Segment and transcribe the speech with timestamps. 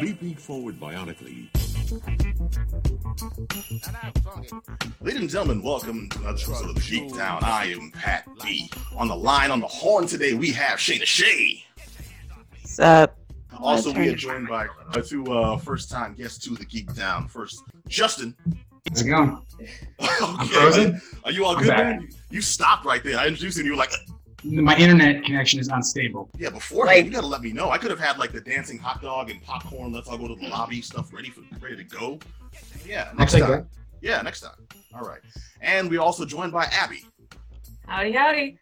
[0.00, 1.48] Leaping forward bionically.
[5.00, 7.42] Ladies and gentlemen, welcome to another episode of Geek Down.
[7.42, 8.70] I am Pat B.
[8.96, 11.64] On the line on the horn today, we have Shayna Shay.
[12.62, 13.18] What's up?
[13.58, 17.26] Also, we are joined by our two uh, first time guests to the Geek Down.
[17.26, 18.36] First, Justin.
[18.88, 19.42] How's it going?
[20.00, 20.46] okay.
[20.46, 21.00] frozen?
[21.24, 21.98] Are you all I'm good, back.
[21.98, 22.08] man?
[22.30, 23.18] You stopped right there.
[23.18, 23.92] I introduced you and you were like,
[24.44, 26.30] My internet connection is unstable.
[26.38, 27.70] yeah, beforehand, you gotta let me know.
[27.70, 29.92] I could have had like the dancing hot dog and popcorn.
[29.92, 32.20] Let's all go to the lobby stuff ready for ready to go.
[32.86, 33.68] Yeah, next take time.
[34.00, 34.54] Yeah, next time.
[34.94, 35.20] All right.
[35.60, 37.04] And we're also joined by Abby.
[37.86, 38.58] Howdy, howdy.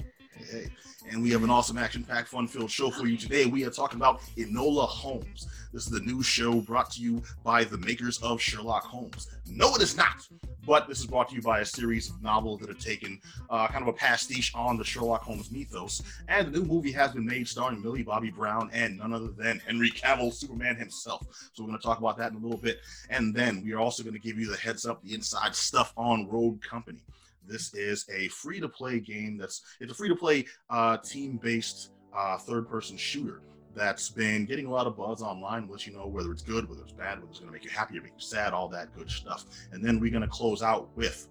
[0.50, 0.68] Hey,
[1.10, 3.46] and we have an awesome action-packed, fun-filled show for you today.
[3.46, 5.48] We are talking about Enola Holmes.
[5.72, 9.28] This is the new show brought to you by the makers of Sherlock Holmes.
[9.48, 10.28] No, it is not.
[10.64, 13.66] But this is brought to you by a series of novels that have taken uh,
[13.69, 16.02] kind of a pastiche on the Sherlock Holmes mythos.
[16.28, 19.60] And the new movie has been made starring Millie Bobby Brown and none other than
[19.66, 21.27] Henry Cavill, Superman himself.
[21.55, 22.80] So we're going to talk about that in a little bit.
[23.10, 25.92] And then we are also going to give you the heads up, the inside stuff
[25.97, 27.00] on Rogue Company.
[27.47, 31.39] This is a free to play game that's it's a free to play uh, team
[31.42, 33.42] based uh, third person shooter
[33.77, 35.69] that's been getting a lot of buzz online.
[35.70, 37.70] Let you know whether it's good, whether it's bad, whether it's going to make you
[37.70, 39.44] happy or make you sad, all that good stuff.
[39.70, 41.28] And then we're going to close out with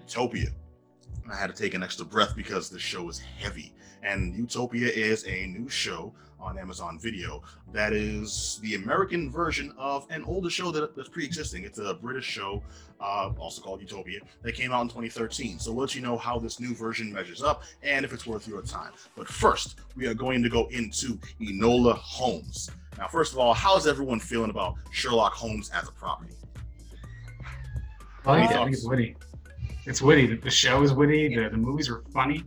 [0.00, 0.48] Utopia.
[1.30, 3.74] I had to take an extra breath because this show is heavy.
[4.02, 10.06] And Utopia is a new show on Amazon Video that is the American version of
[10.10, 11.64] an older show that, that's pre-existing.
[11.64, 12.62] It's a British show,
[13.00, 15.58] uh, also called Utopia, that came out in 2013.
[15.58, 18.46] So we'll let you know how this new version measures up and if it's worth
[18.46, 18.92] your time.
[19.16, 22.70] But first, we are going to go into Enola Holmes.
[22.96, 26.34] Now, first of all, how's everyone feeling about Sherlock Holmes as a property?
[28.26, 29.16] I think, I think it's witty.
[29.86, 30.26] It's witty.
[30.26, 31.34] The, the show is witty.
[31.34, 32.44] The, the movies are funny.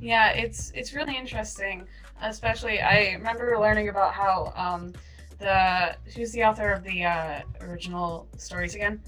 [0.00, 1.86] Yeah, it's it's really interesting.
[2.22, 4.92] Especially, I remember learning about how um,
[5.38, 9.00] the who's the author of the uh, original stories again?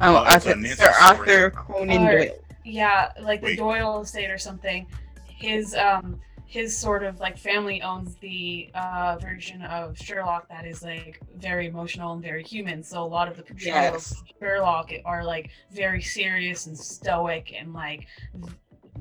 [0.00, 2.38] Oh, Oh, it's a Arthur, Sir Arthur Conan Or- Doyle.
[2.64, 3.58] Yeah, like the Wait.
[3.58, 4.86] Doyle estate or something.
[5.26, 10.82] His um his sort of like family owns the uh, version of Sherlock that is
[10.82, 12.82] like very emotional and very human.
[12.84, 14.12] So a lot of the portrayals Yes.
[14.12, 18.06] of Sherlock are like very serious and stoic and like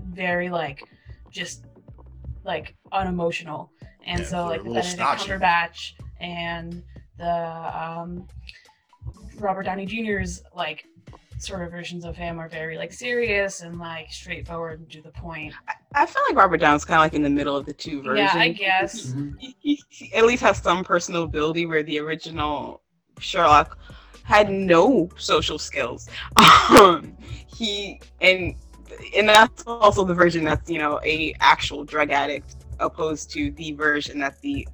[0.09, 0.83] very like
[1.29, 1.65] just
[2.45, 3.71] like unemotional.
[4.05, 5.31] And Yeah, so like the little Benedict stodgy.
[5.31, 6.83] Cumberbatch and
[7.17, 8.27] the um,
[9.39, 10.85] Robert Downey Jr.'s like
[11.37, 15.09] sort of versions of him are very like serious and like straightforward and to the
[15.11, 15.53] point.
[15.93, 18.29] I feel like Robert Downey's kind of like in the middle of the two versions.
[18.33, 19.13] Yeah, I guess.
[19.39, 22.81] He, he- he at least has some personal ability where the original
[23.19, 23.77] Sherlock
[24.23, 26.07] had no social skills.
[26.69, 27.15] Um,
[27.47, 28.55] he and
[29.15, 33.71] and that's also the version that's you know a actual drug addict opposed to the
[33.73, 34.67] version that the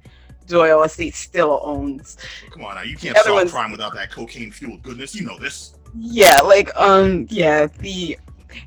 [0.46, 2.16] Doyle estate still owns.
[2.50, 5.14] Come on now, you can't solve crime without that cocaine fueled goodness.
[5.14, 5.74] You know this.
[5.98, 8.18] Yeah, like um yeah, the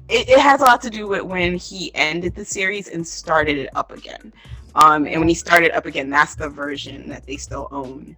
[0.10, 3.58] it, it has a lot to do with when he ended the series and started
[3.58, 4.34] it up again.
[4.76, 8.16] Um and when he started up again, that's the version that they still own.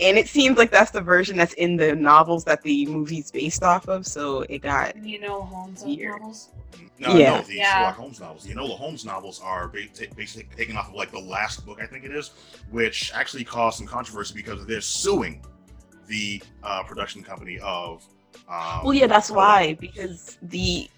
[0.00, 3.62] And it seems like that's the version that's in the novels that the movie's based
[3.62, 6.48] off of, so it got You know Holmes novels?
[6.98, 7.36] No, Yeah.
[7.36, 7.72] no, the Yeah.
[7.74, 8.46] Sherlock Holmes novels.
[8.46, 11.80] You know, the Enola Holmes novels are basically taken off of like the last book,
[11.82, 12.30] I think it is,
[12.70, 15.44] which actually caused some controversy because they're suing
[16.06, 18.06] the uh, production company of.
[18.48, 20.88] Um, Well yeah, that's why, because the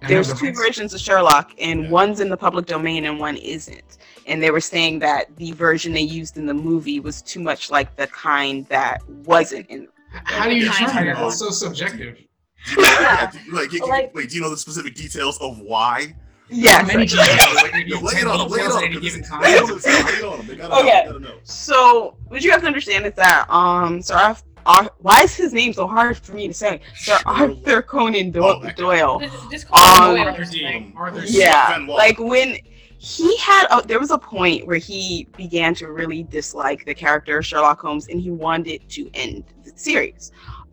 [0.00, 1.90] And there's two versions of Sherlock and Yeah.
[1.90, 3.98] one's in the public domain and one isn't.
[4.26, 7.70] And they were saying that the version they used in the movie was too much
[7.70, 11.26] like the kind that wasn't in How do you Kind determine that?
[11.26, 12.16] It's so subjective.
[12.16, 13.30] Do you know, Yeah.
[13.30, 16.14] do like, you- Like- wait, do you know the specific details of why?
[16.50, 16.86] Yes.
[16.86, 17.24] Many actually.
[17.24, 19.02] details, Lay it on them, lay it on them.
[19.02, 20.46] Lay it on them, lay it on them.
[20.46, 21.02] They gotta know, Okay.
[21.04, 21.34] they gotta know.
[21.44, 25.52] So what you have to understand is that um Sir Arthur, Ar- why is his
[25.52, 26.80] name so hard for me to say?
[26.94, 28.62] Sir Arthur Conan Do- Oh.
[28.76, 29.18] Doyle.
[29.18, 30.60] Just, just call him Um, Doyle Arthur D.
[30.62, 30.92] something.
[30.96, 32.56] Arthur Yeah, like when
[32.98, 37.42] he had a, there was a point where he began to really dislike the character
[37.42, 40.32] Sherlock Holmes and he wanted to end the series.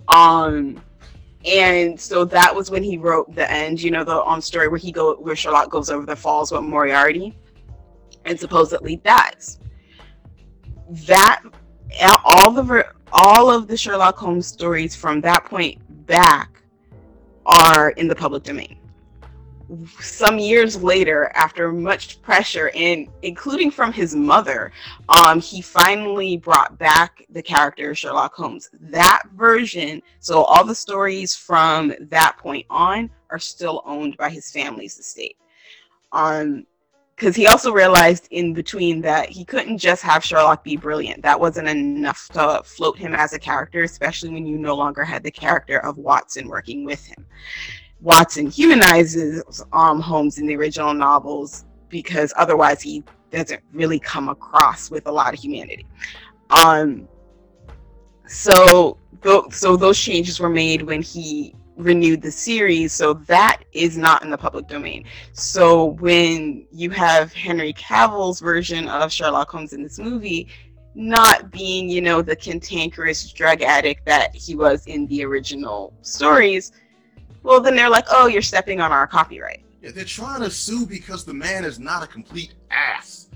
[0.10, 0.82] Um
[1.46, 4.80] and so that was when he wrote the end, you know, the um story where
[4.80, 7.38] he go where Sherlock goes over the falls with Moriarty
[8.26, 9.60] and supposedly dies.
[11.08, 11.42] That
[12.26, 16.62] all the ver- all of the Sherlock Holmes stories from that point back
[17.46, 18.78] are in the public domain
[20.00, 24.72] some years later, after much pressure, and including from his mother,
[25.10, 28.70] um, he finally brought back the character Sherlock Holmes.
[28.74, 34.52] That version, so all the stories from that point on, are still owned by his
[34.52, 35.38] family's estate.
[36.12, 36.66] Um,
[37.16, 41.22] because he also realized in between that he couldn't just have Sherlock be brilliant.
[41.22, 45.24] That wasn't enough to float him as a character, especially when you no longer had
[45.24, 47.26] the character of Watson working with him.
[48.02, 53.02] Watson humanizes um, Holmes in the original novels because otherwise he
[53.32, 55.88] doesn't really come across with a lot of humanity.
[56.50, 57.08] Um,
[58.28, 63.98] so, th- so those changes were made when he renewed the series so that is
[63.98, 69.74] not in the public domain so when you have henry cavill's version of sherlock holmes
[69.74, 70.48] in this movie
[70.94, 76.72] not being you know the cantankerous drug addict that he was in the original stories
[77.44, 80.86] well then they're like oh you're stepping on our copyright Yeah, they're trying to sue
[80.86, 83.28] because the man is not a complete ass.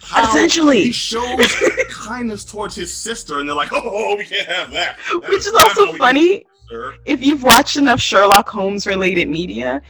[0.00, 0.82] How Essentially.
[0.84, 1.46] he shows
[1.90, 5.52] kindness towards his sister, and they're like, "Oh, we can't have that." That which is
[5.56, 6.53] how also funny do it, Sir.
[7.04, 9.82] If you've watched enough Sherlock Holmes related media,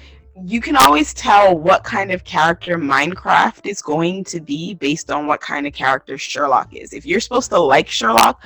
[0.45, 5.27] you can always tell what kind of character Mycroft is going to be based on
[5.27, 6.93] what kind of character Sherlock is.
[6.93, 8.43] If you're supposed to like Sherlock,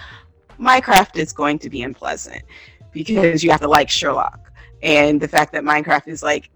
[0.58, 2.42] Mycroft is going to be unpleasant
[2.92, 4.52] because you have to like Sherlock.
[4.82, 6.50] And the fact that Mycroft is like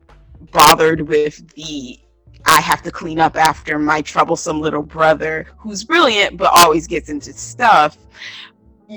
[0.50, 1.99] bothered with the
[2.44, 7.08] I have to clean up after my troublesome little brother who's brilliant but always gets
[7.08, 7.96] into stuff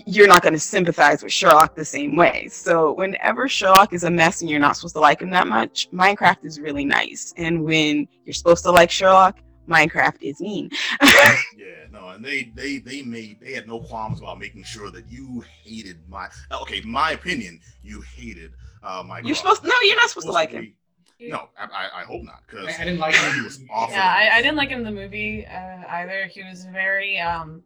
[0.06, 2.48] you're not going to sympathize with Sherlock the same way.
[2.50, 5.88] So whenever Sherlock is a mess and you're not supposed to like him that much,
[5.92, 7.34] Mycroft is really nice.
[7.38, 10.70] And when you're supposed to like Sherlock, Mycroft is mean.
[11.58, 15.10] Yeah, no, and they they they made they had no qualms about making sure that
[15.10, 16.28] you hated my
[16.62, 18.52] okay, my opinion, you hated
[18.84, 20.74] uh my You're supposed to, no, you're not supposed to like him.
[21.20, 23.34] No, I, I, I hope not because I, I didn't like him.
[23.34, 23.96] he was awful.
[23.96, 26.26] Yeah, I, I didn't like him in the movie uh, either.
[26.26, 27.64] He was very um,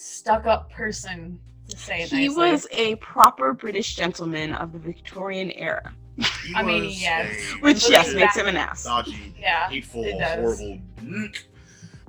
[0.00, 1.38] stuck-up person,
[1.68, 2.50] to say it He nicely.
[2.50, 7.30] was a proper British gentleman of the Victorian era, He I mean, was yes.
[7.30, 8.84] a which Looking yes vicious, makes back- him an ass.
[8.84, 10.38] dodgy, Yeah, hateful, it does.
[10.58, 10.78] horrible.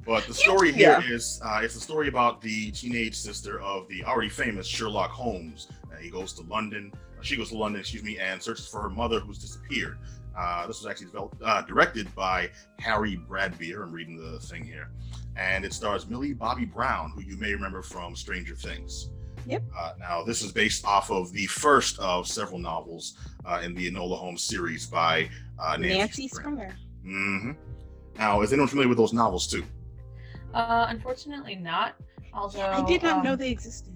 [0.06, 1.58] But the story here is Yeah.
[1.58, 5.68] uh, it's a story about the teenage sister of the already famous Sherlock Holmes.
[5.92, 6.92] Uh, he goes to London.
[6.96, 10.00] Uh, she goes to London, excuse me, and searches for her mother who's disappeared.
[10.38, 12.50] Uh, this was actually developed, uh, directed by
[12.80, 13.84] Harry Bradbeer.
[13.84, 14.90] I'm reading the thing here,
[15.36, 19.10] and it stars Millie Bobby Brown, who you may remember from Stranger Things.
[19.46, 19.64] Yep.
[19.78, 23.92] Uh, now, this is based off of the first of several novels uh, in the
[23.92, 25.30] Enola Holmes series by
[25.60, 26.76] uh, Nancy, Nancy Springer.
[27.02, 27.28] Springer.
[27.42, 27.52] hmm
[28.18, 29.64] Now, is anyone familiar with those novels too?
[30.54, 31.96] Uh, unfortunately, not.
[32.34, 33.94] Although I did not um, know they existed.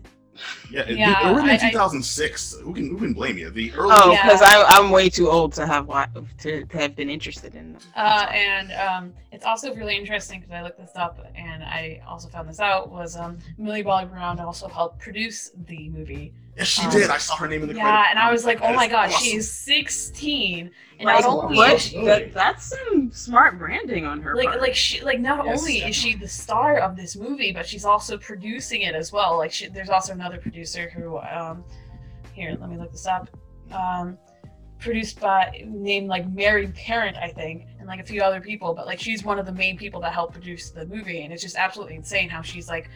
[0.69, 2.55] Yeah, it, Yeah, they were written in I- I- 2006.
[2.63, 3.49] Who can who can blame you?
[3.49, 4.23] The early Oh, Yeah.
[4.23, 6.07] because I'm way too old to have wa-
[6.39, 7.77] to, to have been interested in.
[7.95, 12.27] Uh, and um, it's also really interesting because I looked this up and I also
[12.29, 16.33] found this out was um, Millie Bobby Brown also helped produce the movie.
[16.57, 17.09] Yes, she um, did.
[17.09, 18.07] I saw her name in the Yeah, credits.
[18.11, 19.25] and I was like, oh my is god, awesome.
[19.29, 21.73] she's 16, and like, not only what?
[21.75, 24.61] is she That, that's some smart branding on her like part.
[24.61, 27.85] like she like not Yes, only is she the star of this movie, but she's
[27.85, 29.37] also producing it as well.
[29.37, 31.63] Like she, there's also another producer who um
[32.33, 33.29] here let me look this up
[33.71, 34.17] um
[34.79, 38.85] produced by named like Mary Parent I think and like a few other people, but
[38.85, 41.55] like she's one of the main people that helped produce the movie, and it's just
[41.55, 42.89] absolutely insane how she's like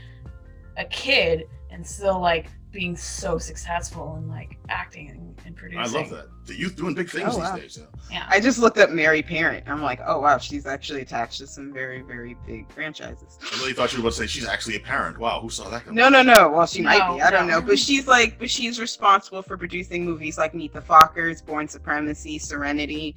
[0.77, 6.10] a kid and still like being so successful and like acting and, and I love
[6.12, 6.27] that.
[6.45, 7.56] The youth doing big things Oh, wow.
[7.56, 7.83] these days.
[8.12, 8.18] Yeah.
[8.19, 8.25] Yeah.
[8.30, 9.68] I just looked up Mary Parent.
[9.68, 13.39] I'm like, oh wow, she's actually attached to some very, very big franchises.
[13.42, 15.18] I really thought you were about to say she's actually a parent.
[15.18, 15.95] Wow, who saw that coming?
[15.95, 16.50] No, no, no.
[16.50, 17.21] Well, she might be.
[17.21, 17.60] I don't know.
[17.62, 22.38] But she's like, but she's responsible for producing movies like Meet the Fockers, Bourne Supremacy,
[22.38, 23.16] Serenity.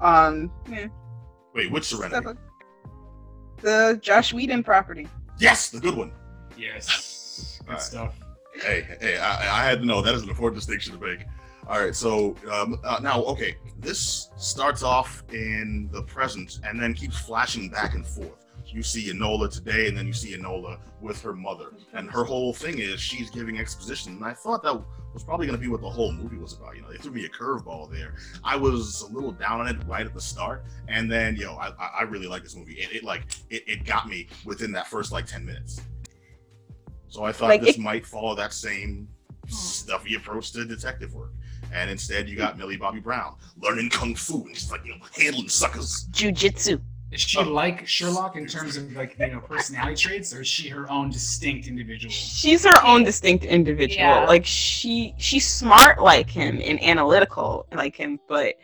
[0.00, 0.86] Um, yeah,
[1.54, 2.14] Wait, which Serenity?
[2.14, 2.36] stuff like-
[3.62, 5.08] the Joss Whedon property.
[5.38, 6.12] Yes, the good one.
[6.56, 7.22] Yes.
[7.60, 7.82] Good Alright.
[7.82, 8.14] stuff.
[8.54, 11.24] Hey, hey, I, I had to know that is an important distinction to make.
[11.66, 16.92] All right, so um, uh, now, okay, this starts off in the present and then
[16.94, 18.44] keeps flashing back and forth.
[18.66, 22.52] You see Enola today, and then you see Enola with her mother, and her whole
[22.52, 24.14] thing is she's giving exposition.
[24.14, 24.74] And I thought that
[25.12, 26.74] was probably going to be what the whole movie was about.
[26.74, 28.14] You know, they threw me a curveball there.
[28.42, 31.68] I was a little down on it right at the start, and then yo, I,
[31.78, 32.74] I I really like this movie.
[32.74, 35.80] It, it like it, it got me within that first like ten minutes.
[37.14, 39.06] So I thought Like, this it- might follow that same
[39.46, 41.30] stuffy approach to detective work.
[41.72, 45.04] And instead, you got Millie Bobby Brown learning kung fu and she's like, you know,
[45.16, 46.08] handling suckers.
[46.10, 46.80] Jujitsu.
[47.12, 47.42] Is she Oh.
[47.42, 51.10] like Sherlock in terms of like you know personality traits, or is she her own
[51.10, 52.10] distinct individual?
[52.12, 54.00] She's her own distinct individual.
[54.04, 54.24] Yeah.
[54.24, 58.56] Like she, she's smart like him and analytical like him, but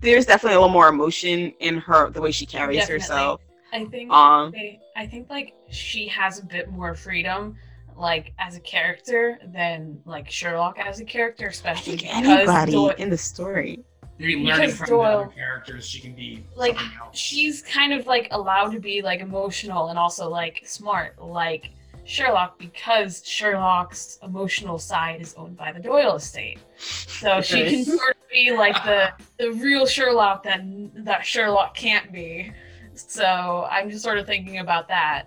[0.00, 3.02] there's definitely a little more emotion in her the way she carries Definitely.
[3.02, 3.40] herself.
[3.74, 7.56] I think Um, they, I think like she has a bit more freedom
[7.96, 12.72] like as a character than like Sherlock as a character, I especially think because anybody
[12.72, 13.80] Doyle- in the story.
[14.18, 17.18] maybe learning Because from Doyle- the other characters, she can be Like, something else.
[17.18, 21.70] she's kind of like allowed to be like emotional and also like smart like
[22.04, 26.58] Sherlock because Sherlock's emotional side is owned by the Doyle estate.
[26.78, 30.62] So she can sort of be like the the real Sherlock that
[31.04, 32.52] that Sherlock can't be.
[32.94, 35.24] So I'm just sort of thinking about that.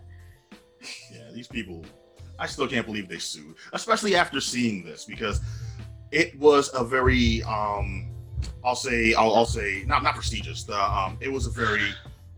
[1.11, 1.85] Yeah, these people,
[2.39, 5.41] I still can't believe they sued, especially after seeing this because
[6.11, 8.09] it was a very, um,
[8.63, 10.63] I'll say, I'll, I'll say, not not prestigious.
[10.63, 11.89] The um, it was a very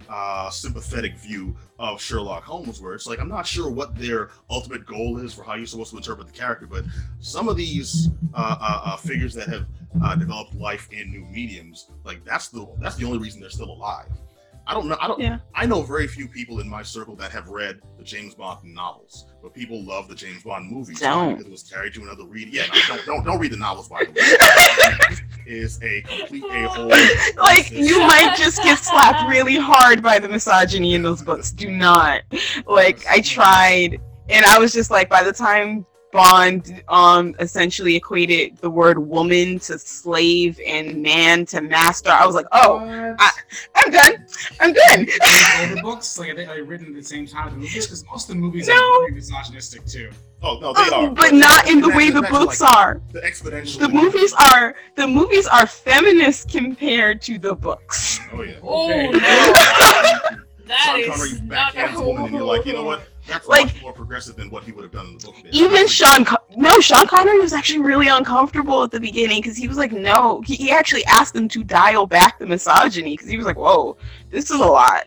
[0.10, 4.86] uh, sympathetic view of Sherlock Holmes, where it's like I'm not sure what their ultimate
[4.86, 6.86] goal is for how you're supposed to interpret the character, but
[7.20, 9.66] some of these uh, uh, uh, figures that have
[10.04, 13.72] uh, developed life in new mediums, like that's the that's the only reason they're still
[13.72, 14.10] alive.
[14.65, 14.98] I don't know.
[15.00, 15.20] I don't.
[15.20, 15.39] Yeah.
[15.53, 19.25] I know very few people in my circle that have read the James Bond novels,
[19.41, 21.39] but people love the James Bond movies Don't.
[21.39, 22.48] it was carried to another read.
[22.53, 25.17] Yeah, no, don't don't don't read the novels by the way.
[25.46, 26.88] is a complete a hole.
[27.38, 31.51] like you might just get slapped really hard by the misogyny in those books.
[31.51, 32.22] Do not.
[32.65, 38.55] Like I tried and I was just like by the time Bond um essentially equated
[38.58, 43.15] the word woman to slave and man to master, I was like, oh, What?
[43.20, 43.32] I-
[43.75, 44.25] I'm done.
[44.62, 45.05] I'm done.
[45.05, 47.86] The books like are they, are written at the same time as the movies?
[47.88, 48.75] Because most of the movies No.
[48.75, 50.12] are very misogynistic too.
[50.43, 53.01] Oh no, they are, but not in the way the books like, are.
[53.12, 53.79] The exponential.
[53.79, 58.20] The movies are the movies are feminist compared to the books.
[58.34, 58.53] Oh yeah.
[58.62, 59.10] Oh Okay.
[59.12, 59.20] no.
[60.65, 63.01] That Sean is Connery you not backhands a woman, and you're like, you know what?
[63.27, 65.36] That's Like- much more progressive than what he would have done in the book.
[65.51, 69.68] Even Sean, Con- no, Sean Connery was actually really uncomfortable at the beginning because he
[69.68, 73.38] was like, no, he, he actually asked them to dial back the misogyny because he
[73.38, 73.96] was like, whoa,
[74.30, 75.06] this is a lot.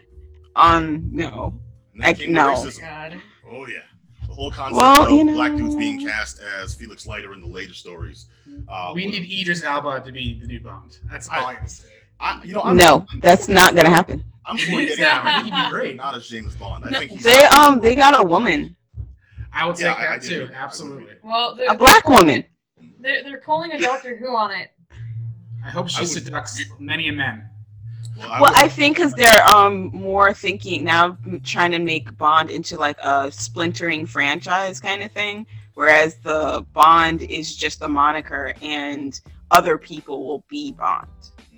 [0.57, 1.55] Um, no,
[1.93, 2.55] And then I- came the no.
[2.55, 2.81] racism.
[2.81, 3.21] God.
[3.51, 3.81] Oh yeah.
[4.27, 7.41] The whole concept Well, of you know- black dudes being cast as Felix Leiter in
[7.43, 8.27] the later stories.
[8.69, 10.99] Uh, we need Idris Elba to be the new Bond.
[11.11, 11.89] That's all I, can say.
[12.21, 14.25] I, you know, I'm, no, I'm that's not gonna happen.
[14.47, 15.97] I'm for getting Yeah, I him, think he'd be great.
[15.97, 16.85] not as James Bond.
[16.85, 18.75] I No, think he's They um they got a woman,
[19.53, 20.43] I would take Yeah, I- I that did too.
[20.45, 20.55] agree.
[20.55, 21.13] I Absolutely.
[21.23, 22.45] Well, they're, a black woman.
[23.01, 24.71] They're, they're calling a Doctor Who on it.
[25.65, 27.49] I hope she I would- seducts many a man.
[28.17, 32.51] Well, Well, would- I think because they're um more thinking now, trying to make Bond
[32.51, 38.55] into like a splintering franchise kind of thing, whereas the Bond is just a moniker
[38.63, 39.21] and
[39.51, 41.09] other people will be Bond.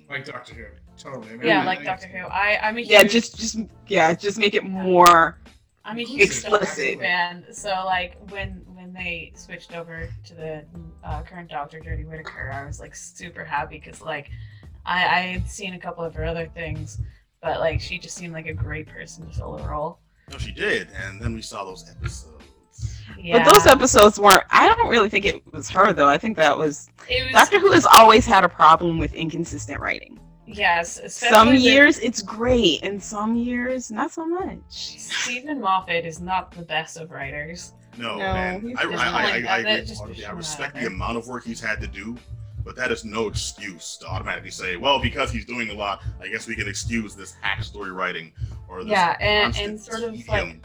[0.09, 0.65] Like Doctor Who.
[0.97, 1.29] Totally.
[1.29, 2.25] I mean, Yeah, I- like Doctor Who.
[2.27, 5.37] I I'm a Yeah, just just yeah, just make it more.
[5.85, 6.59] I'm a huge explicit.
[6.67, 7.45] Doctor Who fan.
[7.53, 10.65] So like when when they switched over to the
[11.03, 14.29] uh, current Doctor, Jodie Whittaker, I was like super happy because like
[14.85, 16.99] I I had seen a couple of her other things,
[17.41, 19.99] but like she just seemed like a great person to fill the role.
[20.31, 22.38] no, she did, and then we saw those episodes.
[23.17, 24.43] Yeah, But those episodes weren't.
[24.49, 26.07] I don't really think it was her though.
[26.07, 30.19] I think that was was Doctor Who has always had a problem with inconsistent writing.
[30.45, 30.99] yes.
[30.99, 34.61] especially Some the- years it's great, and some years not so much.
[34.69, 37.73] Steven Moffat is not the best of writers.
[37.97, 39.35] No, No, and he's I, I, I, I.
[39.35, 40.25] I, That agree just wholeheartedly.
[40.25, 42.15] I respect the amount of work he's had to do,
[42.63, 46.27] but that is no excuse to automatically say, well, because he's doing a lot, I
[46.29, 48.31] guess we can excuse this hack story writing
[48.69, 50.59] or this Yeah, and constant and sort of like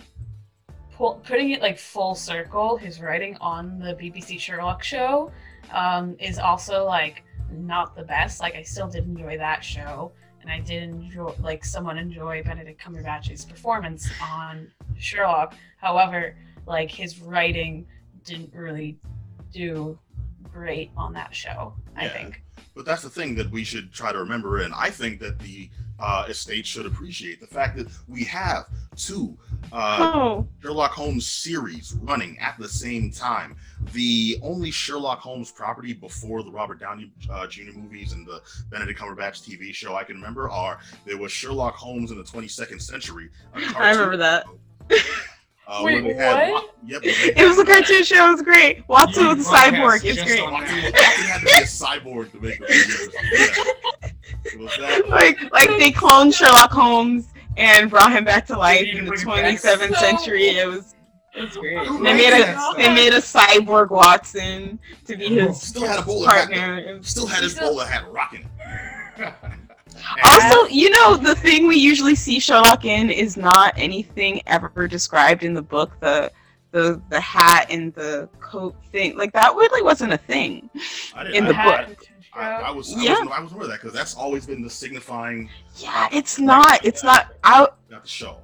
[0.96, 5.30] pull, putting it like full circle, his writing on the BBC Sherlock show
[5.72, 8.40] um, is also like not the best.
[8.40, 12.80] Like I still did enjoy that show, and I did enjoy like someone enjoy Benedict
[12.80, 15.54] Cumberbatch's performance on Sherlock.
[15.78, 16.36] However,
[16.66, 17.86] like his writing
[18.24, 18.98] didn't really
[19.52, 19.98] do
[20.52, 21.74] great on that show.
[21.96, 22.42] I think.
[22.74, 25.70] But that's the thing that we should try to remember, and I think that the
[26.00, 28.66] uh, estate should appreciate the fact that we have
[28.96, 29.38] two
[29.72, 33.56] uh, oh, Sherlock Holmes series running at the same time.
[33.92, 37.78] The only Sherlock Holmes property before the Robert Downey uh, Jr.
[37.78, 42.10] movies and the Benedict Cumberbatch TV show I can remember are there was Sherlock Holmes
[42.10, 43.30] in the 22nd century.
[43.54, 44.46] I remember that.
[45.66, 46.74] Uh, Wait, where they had, what?
[46.84, 47.02] Yep.
[47.04, 48.28] where they It was a cartoon show.
[48.28, 48.86] It was great.
[48.88, 50.04] Watson was a Podcast cyborg.
[50.04, 50.40] It's great.
[50.40, 50.92] on Watson, that.
[50.92, 52.60] Watson had to be a cyborg to make.
[52.60, 53.64] Yeah.
[54.44, 55.08] It was that.
[55.08, 59.20] like like they cloned Sherlock Holmes and brought him back to life in the bring
[59.22, 59.54] him back.
[59.60, 60.48] 27th So- century.
[60.48, 60.94] It was
[61.34, 61.78] it was great.
[61.86, 66.02] Who They made a they made a cyborg Watson to be his Still had a
[66.02, 66.78] bowler partner.
[66.78, 68.48] It was- Still had his bowler hat rocking.
[70.24, 75.42] Also, you know, the thing we usually see Sherlock in is not anything ever described
[75.42, 75.98] in the book.
[76.00, 76.30] The
[76.70, 80.68] the the hat and the coat thing, like that really wasn't a thing.
[81.32, 82.06] In I, the I- book.
[82.36, 83.10] I, I was, I, Yeah.
[83.12, 86.84] wasn't, I wasn't aware of that because that's always been the signifying Yeah, it's not.
[86.84, 87.28] It's not.
[87.44, 88.38] I about the show.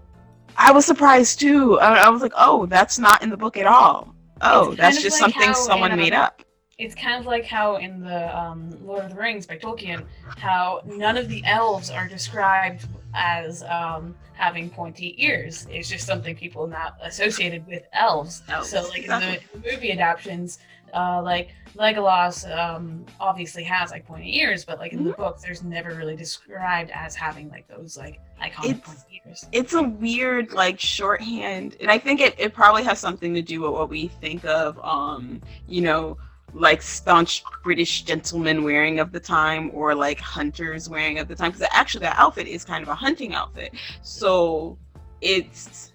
[0.57, 1.79] I was surprised too.
[1.81, 4.15] I, I was like, oh, that's not in the book at all.
[4.43, 6.43] Oh, It's that's just like something someone made um, up.
[6.81, 10.05] It's kind of like how in the um, Lord of the Rings by Tolkien,
[10.39, 15.67] how none of the elves are described as um, having pointy ears.
[15.71, 18.43] It's just something people not associated with elves.
[18.49, 20.59] Elves, So, like in the movie adaptations,
[20.95, 25.63] uh, like Legolas um, obviously has like pointy ears, but like in the books, there's
[25.63, 29.47] never really described as having like those like iconic It's- pointy ears.
[29.53, 33.61] it's a weird like shorthand and i think it, it probably has something to do
[33.61, 36.17] with what we think of um you know
[36.55, 41.51] like staunch british gentlemen wearing of the time or like hunters wearing of the time
[41.53, 44.77] because actually that outfit is kind of a hunting outfit so
[45.21, 45.93] it's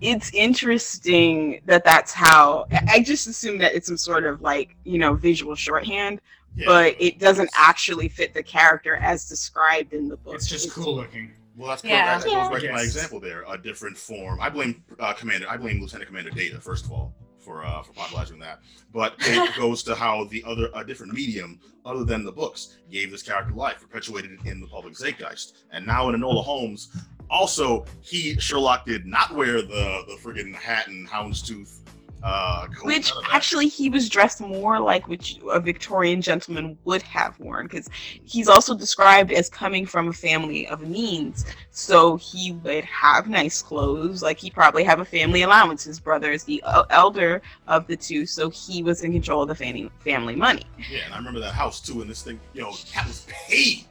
[0.00, 4.76] it's interesting that that's how I- i just assume that it's some sort of like
[4.84, 6.20] you know visual shorthand
[6.56, 6.66] Yeah.
[6.66, 10.94] but it doesn't actually fit the character as described in the book It's just cool
[10.96, 11.32] looking.
[11.56, 12.18] Well, that's Yeah.
[12.18, 12.24] correct.
[12.24, 13.44] That goes back to my example there.
[13.46, 14.40] A different form.
[14.40, 15.48] I blame uh, Commander.
[15.48, 17.12] I blame Lieutenant Commander Data first of all
[17.44, 18.60] for uh, for popularizing that.
[18.92, 23.10] But it goes to how the other a different medium other than the books gave
[23.10, 25.64] this character life, perpetuated it in the public zeitgeist.
[25.70, 26.88] And now in Enola Holmes,
[27.30, 31.80] also he Sherlock did not wear the the friggin' hat and houndstooth.
[32.24, 33.34] Uh, Which none of that.
[33.34, 37.90] actually he was dressed more like which a Victorian gentleman would have worn because
[38.24, 41.44] he's also described as coming from a family of means.
[41.70, 45.84] So he would have nice clothes, like he probably have a family allowance.
[45.84, 49.54] His brother is the elder of the two, so he was in control of the
[49.54, 50.64] family family money.
[50.90, 52.00] Yeah, and I remember that house too.
[52.00, 53.84] And this thing, yo, that was paid.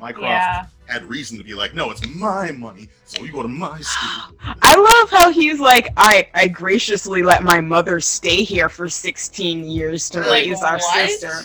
[0.00, 0.66] All right, Mycroft Yeah.
[0.86, 4.36] had reason to be like, no, it's my money, so you go to my school.
[4.62, 9.64] I love how he's like, I I graciously let my mother stay here for 16
[9.64, 11.10] years to Like, raise our what?
[11.10, 11.42] sister.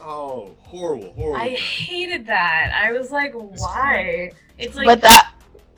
[0.00, 1.40] Oh, horrible, horrible.
[1.44, 2.72] I hated that.
[2.74, 4.30] I was like, why?
[4.58, 5.32] It's like but that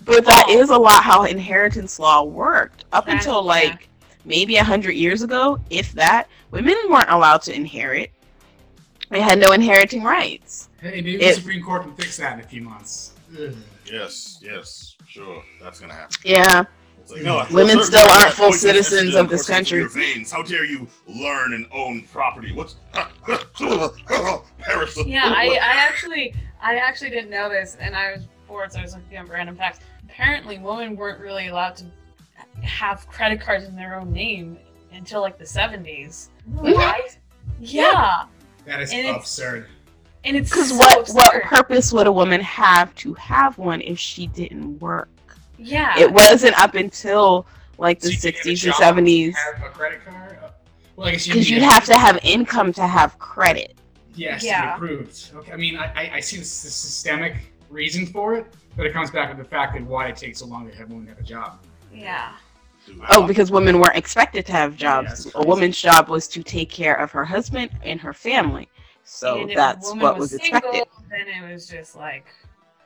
[0.05, 0.59] but that Oh.
[0.59, 3.49] is a lot how inheritance law worked up That- until yeah.
[3.49, 3.89] like
[4.25, 8.11] maybe a hundred years ago if that women weren't allowed to inherit
[9.09, 12.41] they had no inheriting rights Hey, maybe It- the Supreme Court can fix that in
[12.41, 13.13] a few months.
[13.37, 13.55] Ugh.
[13.85, 16.17] Yes, yes, sure, that's gonna happen.
[16.25, 16.65] yeah
[17.11, 19.79] like, no, Women still aren't full citizens of this country.
[19.79, 20.31] Your veins.
[20.31, 22.53] How dare you learn and own property?
[22.53, 24.99] What's Paris?
[25.07, 28.83] yeah, I, I actually I actually didn't know this and I was bored so I
[28.83, 29.81] was looking up random facts.
[30.05, 31.85] Apparently women weren't really allowed to
[32.63, 34.59] have credit cards in their own name
[34.93, 36.31] until like the seventies.
[36.45, 37.09] Why?
[37.61, 38.25] Yeah.
[38.69, 39.67] That is And it's- absurd.
[40.25, 43.99] And it's because so what what purpose would a woman have to have one if
[43.99, 45.09] she didn't work
[45.59, 45.97] Yeah.
[45.99, 47.47] it wasn't up until
[47.79, 50.39] like the So you can get a 60s and and 70s Have a credit card?
[50.43, 50.49] Uh,
[50.97, 53.79] Well, I guess you because you'd have to have income to have credit
[54.15, 54.65] Yes, to Yeah.
[54.65, 55.31] get approved.
[55.37, 57.37] Okay, I mean, I, I, I see the systemic
[57.71, 60.47] reason for it, but it comes back to the fact that why it takes so
[60.47, 61.61] long to have women have a job.
[61.95, 62.33] yeah.
[62.89, 65.27] Dude, Oh, because women weren't expected to have jobs.
[65.27, 68.69] it's a woman's job was to take care of her husband and her family.
[69.05, 70.85] So And that's what was single, expected.
[71.11, 72.27] Then it was just like,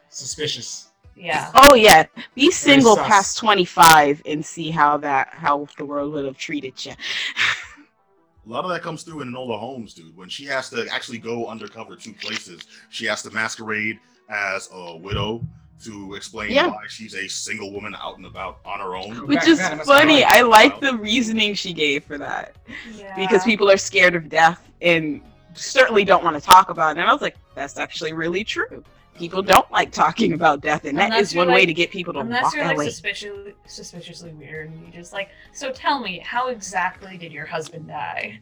[0.09, 0.88] Suspicious.
[1.17, 1.51] yeah.
[1.55, 6.37] Oh yeah, be single past 25 and see how that how the world would have
[6.37, 6.93] treated you.
[6.93, 10.17] A lot of that comes through in Enola Holmes, dude.
[10.17, 14.97] When she has to actually go undercover two places, she has to masquerade as a
[14.97, 15.47] widow
[15.85, 16.68] to explain Yeah.
[16.68, 19.27] why she's a single woman out and about on her own.
[19.27, 20.25] Which is then, it must be funny.
[20.25, 22.57] I like the reasoning she gave for that
[22.95, 23.14] yeah.
[23.16, 25.21] because people are scared of death and
[25.55, 27.01] certainly don't want to talk about it.
[27.01, 28.83] And I was like, that's actually really true.
[29.14, 31.90] People don't like talking about death, and that Unless is you're one way to get
[31.90, 32.88] people to Unless walk you're like away.
[32.88, 37.87] suspiciously, suspiciously weird, and you just like, so tell me, how exactly did your husband
[37.87, 38.40] die?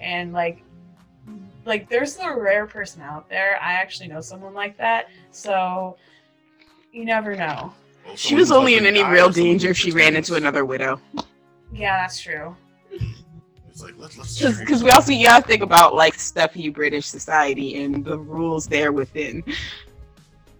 [0.00, 0.62] And like,
[1.64, 3.58] like there's the rare person out there.
[3.60, 5.96] I actually know someone like that, so
[6.94, 7.74] you never know.
[8.06, 11.00] Well, She was only in any real danger if she ran into another widow.
[11.72, 12.56] Yeah, that's true.
[13.68, 17.06] It's like let's let's because we also you have to think about like stuffy British
[17.06, 19.42] society and the rules there within.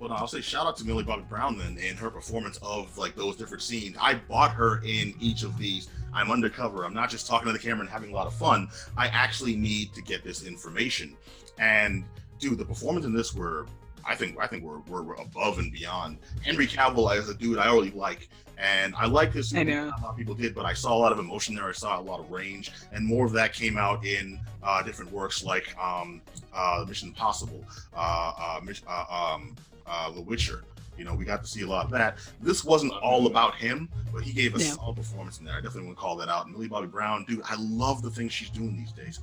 [0.01, 2.99] Well, no, I'll say shout out to Millie Bobby Brown then in her performance of
[2.99, 3.97] like those different scenes.
[4.01, 5.88] I bought her in each of these.
[6.12, 6.85] I'm undercover.
[6.85, 8.68] I'm not just talking to the camera and having a lot of fun.
[8.97, 11.16] I actually need to get this information.
[11.59, 12.05] And
[12.40, 13.66] dude, the performance in this were,
[14.06, 16.18] I think, I think we're, we're above and beyond.
[16.42, 19.54] Henry Cavill as a dude I already like, and I like this.
[19.54, 19.86] I know.
[19.86, 21.68] A lot of people did, but I saw a lot of emotion there.
[21.68, 25.10] I saw a lot of range, and more of that came out in uh, different
[25.10, 26.20] works like um,
[26.54, 27.64] uh, Mission Impossible,
[27.96, 29.54] uh, uh, uh, um,
[29.86, 30.64] uh, The Witcher.
[30.96, 32.18] You know, we got to see a lot of that.
[32.40, 34.72] This wasn't all about him, but he gave a Yeah.
[34.74, 35.54] solid performance in there.
[35.54, 36.48] I definitely want to call that out.
[36.48, 39.18] Millie Bobby Brown, dude, I love the things she's doing these days.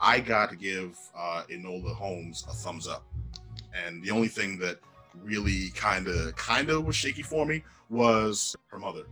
[0.00, 3.04] I got to give uh, Enola Holmes a thumbs up.
[3.74, 4.78] And the only thing that
[5.22, 9.04] really kind of kind of was shaky for me was her mother.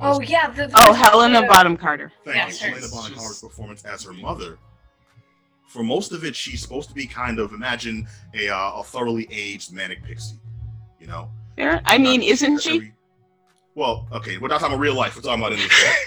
[0.00, 2.10] Oh yeah, the, Oh, Helena the- Bottom Carter.
[2.24, 2.52] Thank Yeah, you.
[2.52, 2.68] sure.
[2.70, 4.58] Helena Bonham Carter's performance as her mother
[5.66, 9.26] for most of it, she's supposed to be kind of imagine a uh, a thoroughly
[9.30, 10.36] aged manic pixie.
[11.00, 11.30] You know.
[11.56, 12.76] Fair- I mean, isn't she?
[12.76, 12.94] every-
[13.74, 15.16] Well, okay, we're not talking about real life.
[15.16, 15.92] We're talking about in the show.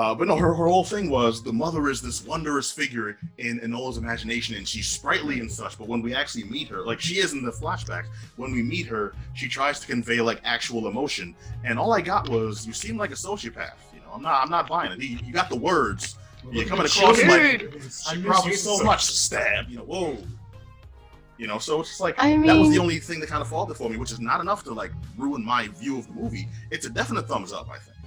[0.00, 3.60] Uh, but no, her, her whole thing was the mother is this wondrous figure in
[3.60, 5.76] Enola's imagination, and she's sprightly and such.
[5.76, 8.86] But when we actually meet her, like she is in the flashbacks, when we meet
[8.86, 12.96] her, she tries to convey like actual emotion, and all I got was, "You seem
[12.96, 15.00] like a sociopath." You know, I'm not, I'm not buying it.
[15.00, 16.16] You, you got the words,
[16.50, 17.28] You're coming across Dude.
[17.28, 19.68] like I she miss probably you so so- much stab.
[19.68, 20.16] You know, whoa.
[21.36, 23.48] You know, so it's just like I that was the only thing that kind of
[23.48, 26.48] faulted for me, which is not enough to like ruin my view of the movie.
[26.70, 27.98] It's a definite thumbs up, I think.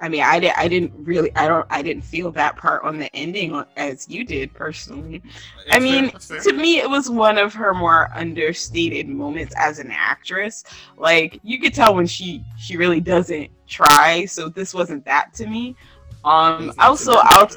[0.00, 2.98] I mean, I, di- I didn't really, I don't, I didn't feel that part on
[2.98, 5.22] the ending as you did personally.
[5.68, 6.40] That's fair, mean, fair.
[6.40, 10.64] To me, it was one of her more understated moments as an actress.
[10.96, 14.24] Like you could tell when she she really doesn't try.
[14.26, 15.76] So this wasn't that to me.
[16.24, 17.50] Um, also, I'll.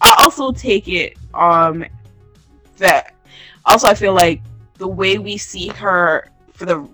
[0.00, 1.84] I also take it um
[2.78, 3.14] that
[3.64, 4.40] also I feel like
[4.78, 6.88] the way we see her for the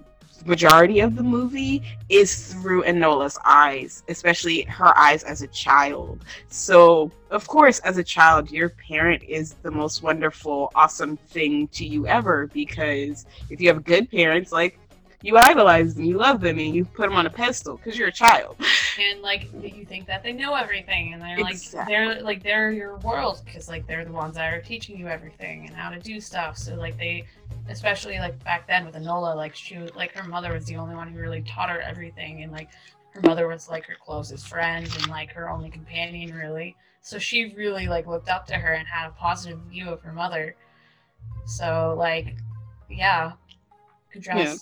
[0.49, 6.25] majority of the movie is through Enola's eyes, especially her eyes as a child.
[6.49, 11.87] So, of course, as a child, your parent is the most wonderful, awesome thing to
[11.87, 14.79] you ever because if you have good parents, like
[15.23, 18.09] you idolize them, you love them, and you put them on a pedestal because you're
[18.09, 18.57] a child.
[18.99, 21.95] and like you think that they know everything and they're like Exactly.
[21.95, 25.67] they're like they're your world because like they're the ones that are teaching you everything
[25.67, 26.57] and how to do stuff.
[26.57, 27.25] So like they
[27.69, 30.95] especially like back then with Enola like she was like her mother was the only
[30.95, 32.69] one who really taught her everything and like
[33.11, 36.77] her mother was like her closest friend and like her only companion really.
[37.03, 40.13] So she really like looked up to her and had a positive view of her
[40.13, 40.57] mother.
[41.47, 42.37] So like
[42.89, 43.33] yeah.
[44.13, 44.55] Good Yeah,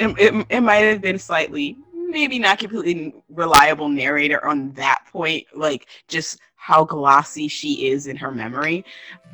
[0.00, 5.46] it, it, it might have been slightly maybe not completely reliable narrator on that point
[5.54, 8.84] like just how glossy she is in her memory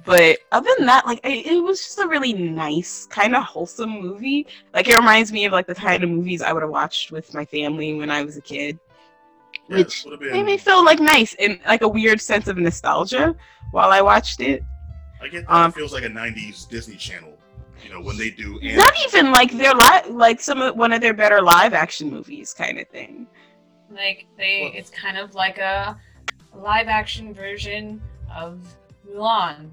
[0.05, 3.91] but other than that like it, it was just a really nice kind of wholesome
[3.91, 7.11] movie like it reminds me of like the kind of movies i would have watched
[7.13, 8.79] with my family when i was a kid
[9.69, 13.35] Yeah, which made me feel like nice and like a weird sense of nostalgia
[13.71, 14.63] while i watched it
[15.21, 17.36] I get that um, it feels like a '90s Disney Channel.
[17.87, 18.59] You know, when they do.
[18.61, 22.11] anim- not even like their li- like some of one of their better live action
[22.11, 23.27] movies kind of thing
[23.91, 25.97] Like they, Well- it's kind of like a
[26.55, 28.01] live action version
[28.35, 28.59] of
[29.09, 29.71] Mulan.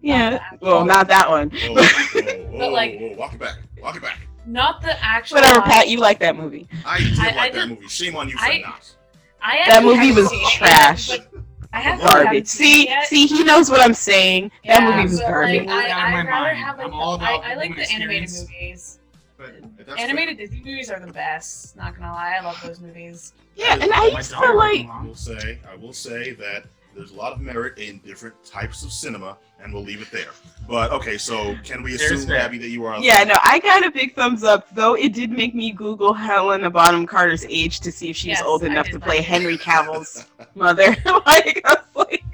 [0.00, 0.58] yeah that.
[0.60, 4.02] well not that one Whoa, whoa, whoa, But, like- whoa, walk it back, walk it
[4.02, 4.18] back.
[4.46, 5.36] Not the actual.
[5.36, 5.88] Whatever, Pat.
[5.88, 6.66] You like that movie?
[6.86, 7.88] I did I- like I that did- movie.
[7.88, 8.94] Shame on you for I- not.
[9.42, 11.08] I That movie was seen it, trash.
[11.08, 11.30] but
[11.72, 12.46] I haven't Garbage.
[12.48, 13.06] seen See, yet.
[13.06, 14.50] see, he knows what I'm saying.
[14.64, 15.66] That Yeah, movie was but, garbage.
[15.66, 16.58] Like, I, I'd rather mind.
[16.58, 18.98] have like I'm all the, I, I like the animated movies.
[19.36, 19.54] But
[19.86, 21.74] that's Animated Disney movies are the best.
[21.76, 23.32] Not gonna lie, I love those movies.
[23.56, 24.86] Yeah, and I used to like.
[24.88, 28.84] I will say, I will say that there's a lot of merit in different types
[28.84, 30.30] of cinema, and we'll leave it there.
[30.68, 32.40] But okay, so can we assume, that.
[32.40, 32.98] Abby, that you are?
[32.98, 34.74] Yeah, no, I got a big thumbs up.
[34.74, 38.42] Though it did make me Google Helena Bonham Carter's age to see if she's Yes,
[38.42, 39.04] old enough did to that.
[39.06, 40.96] play Henry Cavill's mother.
[41.26, 42.24] like, like,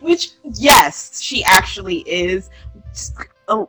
[0.00, 2.50] which yes, she actually is.
[3.48, 3.68] Oh,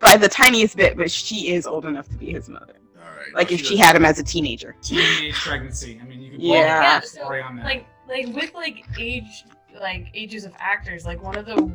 [0.00, 2.74] by the tiniest bit, but she is old enough to be his mother.
[2.98, 3.34] All right.
[3.34, 4.76] Like well, if she had him as a teenager.
[4.82, 5.98] Teenage pregnancy.
[6.02, 6.54] I mean, you could Yeah.
[6.54, 7.00] yeah.
[7.16, 7.64] yeah, a on that.
[7.64, 9.44] like like with like age
[9.80, 11.04] like ages of actors.
[11.04, 11.70] Like one of the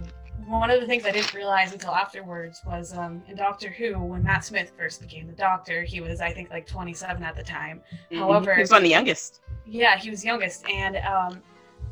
[0.47, 4.23] one of the things i didn't realize until afterwards was um in doctor who when
[4.23, 7.81] matt smith first became the doctor he was i think like 27 at the time.
[8.12, 9.41] However- he was one of the youngest.
[9.67, 10.67] yeah he was youngest.
[10.67, 11.41] And um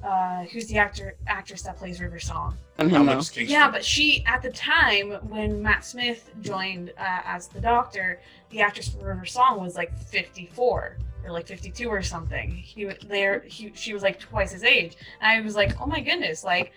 [0.04, 2.58] uh who's the actor actress that plays river song?
[2.80, 3.13] And him, though.
[3.13, 8.22] Alex yeah but she at the time when matt smith joined uh, as the doctor
[8.50, 12.52] the actress for river song was like 54 or like 52 or something.
[12.52, 14.96] He was there he, she was like twice his age.
[15.22, 16.72] And i was like oh my goodness like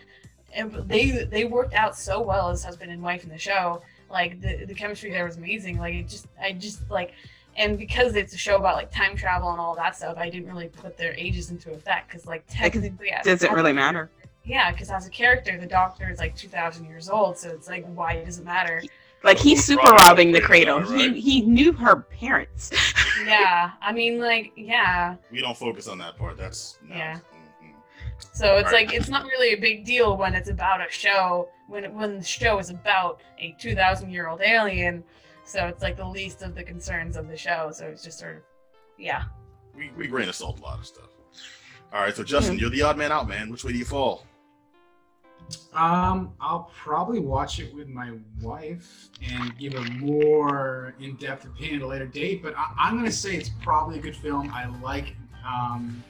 [0.52, 3.82] and they they worked out so well as husband and wife in the show.
[4.10, 5.78] Like the, the chemistry there was amazing.
[5.78, 7.12] Like it just i just like
[7.56, 10.48] and because it's a show about like time travel and all that stuff i didn't
[10.48, 14.08] really put their ages into effect because like it technically as- Doesn't really matter.
[14.44, 17.84] yeah because as a character the doctor is like 2000 years old so it's like
[17.92, 18.80] why does it matter
[19.22, 20.80] Like he's super robbing robbing the the cradle.
[20.80, 21.14] cradle, right?
[21.14, 22.70] He he knew her parents.
[23.26, 26.38] yeah i mean like yeah We don't focus on that part.
[26.38, 26.96] That's no.
[26.96, 27.18] Yeah.
[27.62, 27.74] Mhm.
[28.32, 28.86] so it's Right.
[28.88, 32.24] like it's not really a big deal when it's about a show when when the
[32.24, 35.04] show is about a 2000 year old alien
[35.44, 38.36] so it's like the least of the concerns of the show so it's just sort
[38.38, 38.42] of
[38.98, 39.24] yeah
[39.76, 41.08] We we grain of salt a lot of stuff.
[41.92, 42.60] All right, so Justin, Mhm.
[42.60, 43.50] you're the odd man out, man.
[43.50, 44.24] Which way do you fall?
[45.74, 51.82] Um, I'll probably watch it with my wife and give a more in-depth opinion at
[51.82, 52.42] a later date.
[52.42, 54.50] But I, I'm gonna say it's probably a good film.
[54.52, 55.14] I like
[55.46, 56.02] um,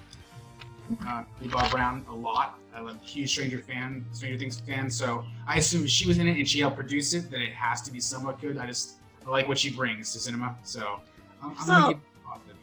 [1.06, 2.58] uh, Bob Brown a lot.
[2.74, 4.90] I'm a huge Stranger fan, Stranger Things fan.
[4.90, 7.52] So I assume if she was in it and she helped produce it, then it
[7.52, 8.58] has to be somewhat good.
[8.58, 8.94] I just
[9.26, 10.56] I like what she brings to cinema.
[10.62, 11.00] So
[11.42, 12.56] I'm, I'm So- gonna give it positive.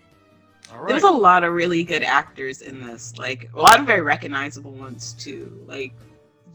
[0.73, 0.89] All right.
[0.89, 4.71] There's a lot of really good actors in this, like a lot of very recognizable
[4.71, 5.63] ones too.
[5.65, 5.93] Like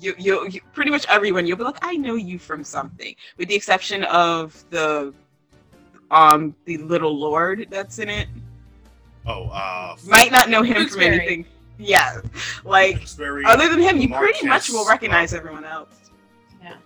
[0.02, 3.48] you, you, you pretty much everyone, you'll be like, I know you from something, with
[3.48, 5.14] the exception of the,
[6.10, 8.28] um, the little lord that's in it.
[9.26, 11.06] oh, uh, Might not know him from Tewksbury.
[11.06, 11.46] anything.
[11.78, 12.20] Yeah,
[12.64, 16.10] like Tewksbury, other than him, you Marquez, pretty much will uh, recognize everyone else.
[16.62, 16.76] Yeah.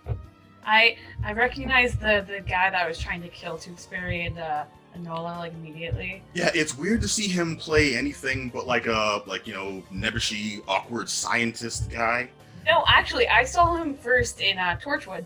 [0.65, 4.63] I I recognize the the guy that was trying to kill Tewksbury and uh
[4.97, 6.23] Enola like immediately.
[6.33, 10.61] Yeah, it's weird to see him play anything but like a like you know nebbishy
[10.67, 12.29] awkward scientist guy.
[12.67, 15.25] No, actually, I saw him first in uh, Torchwood.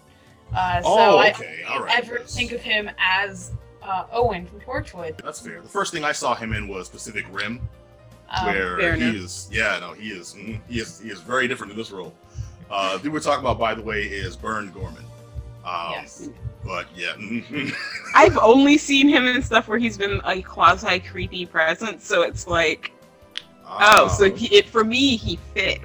[0.55, 1.97] Uh, so oh, I okay, all right.
[1.97, 2.35] ever yes.
[2.35, 3.51] think of him as
[3.81, 5.21] uh, Owen from Torchwood.
[5.23, 5.61] That's fair.
[5.61, 7.61] The first thing I saw him in was Pacific Rim,
[8.29, 9.15] Um, where fair he enough.
[9.15, 9.49] is.
[9.51, 10.33] Yeah, no, he is.
[10.35, 10.99] mm, He is.
[10.99, 12.13] He is very different in this role.
[12.69, 15.03] Uh, the dude we're talking about, by the way, is Burn Gorman.
[15.65, 16.29] Um, yes.
[16.65, 17.13] But yeah.
[17.17, 17.73] mhm.
[18.15, 22.45] I've only seen him in stuff where he's been a quasi creepy presence, so it's
[22.47, 22.91] like,
[23.67, 25.79] oh, so Ah, he, it for me he fit.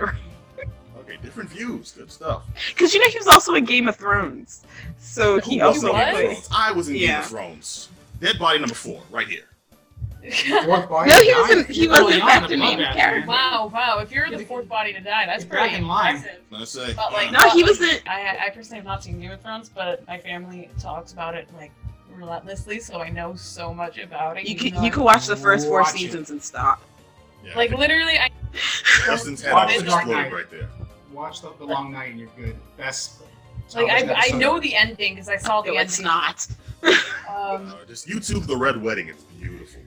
[1.17, 1.93] Okay, different views.
[1.93, 2.43] Good stuff.
[2.69, 4.63] Because you know he was also in Game of Thrones,
[4.99, 6.49] so he Who also in Game of was?
[6.49, 6.59] played.
[6.59, 7.21] I was in Game Yeah.
[7.21, 7.89] of Thrones.
[8.21, 9.43] Dead Body number four, right here.
[10.65, 13.99] Fourth body No, he wasn't- he wasn't on that in the main Bloodbath, wow, wow!
[14.01, 16.17] If you're Yeah, the fourth body to die, that's get back pretty in line.
[16.17, 16.41] impressive.
[16.51, 16.95] Let's say.
[16.95, 19.41] But like, No, he was like, in- I, I personally have not seen Game of
[19.41, 21.71] Thrones, but my family talks about it like
[22.13, 24.49] relentlessly, so I know so much about it.
[24.49, 25.99] You even can though you I- can watch the first four Watch it.
[25.99, 26.83] seasons and stop.
[27.45, 28.31] Yeah, like literally, I
[29.05, 30.33] Justin's head Watch almost The Dark exploded Knight.
[30.33, 30.69] right there.
[31.17, 32.57] Watch the, the Long Night and you're good.
[32.77, 33.23] Best.
[33.75, 36.47] like I, I know the ending because I saw the No, it's not.
[36.83, 36.93] Um,
[37.27, 39.09] Uh, just YouTube the Red Wedding.
[39.09, 39.81] It's beautiful.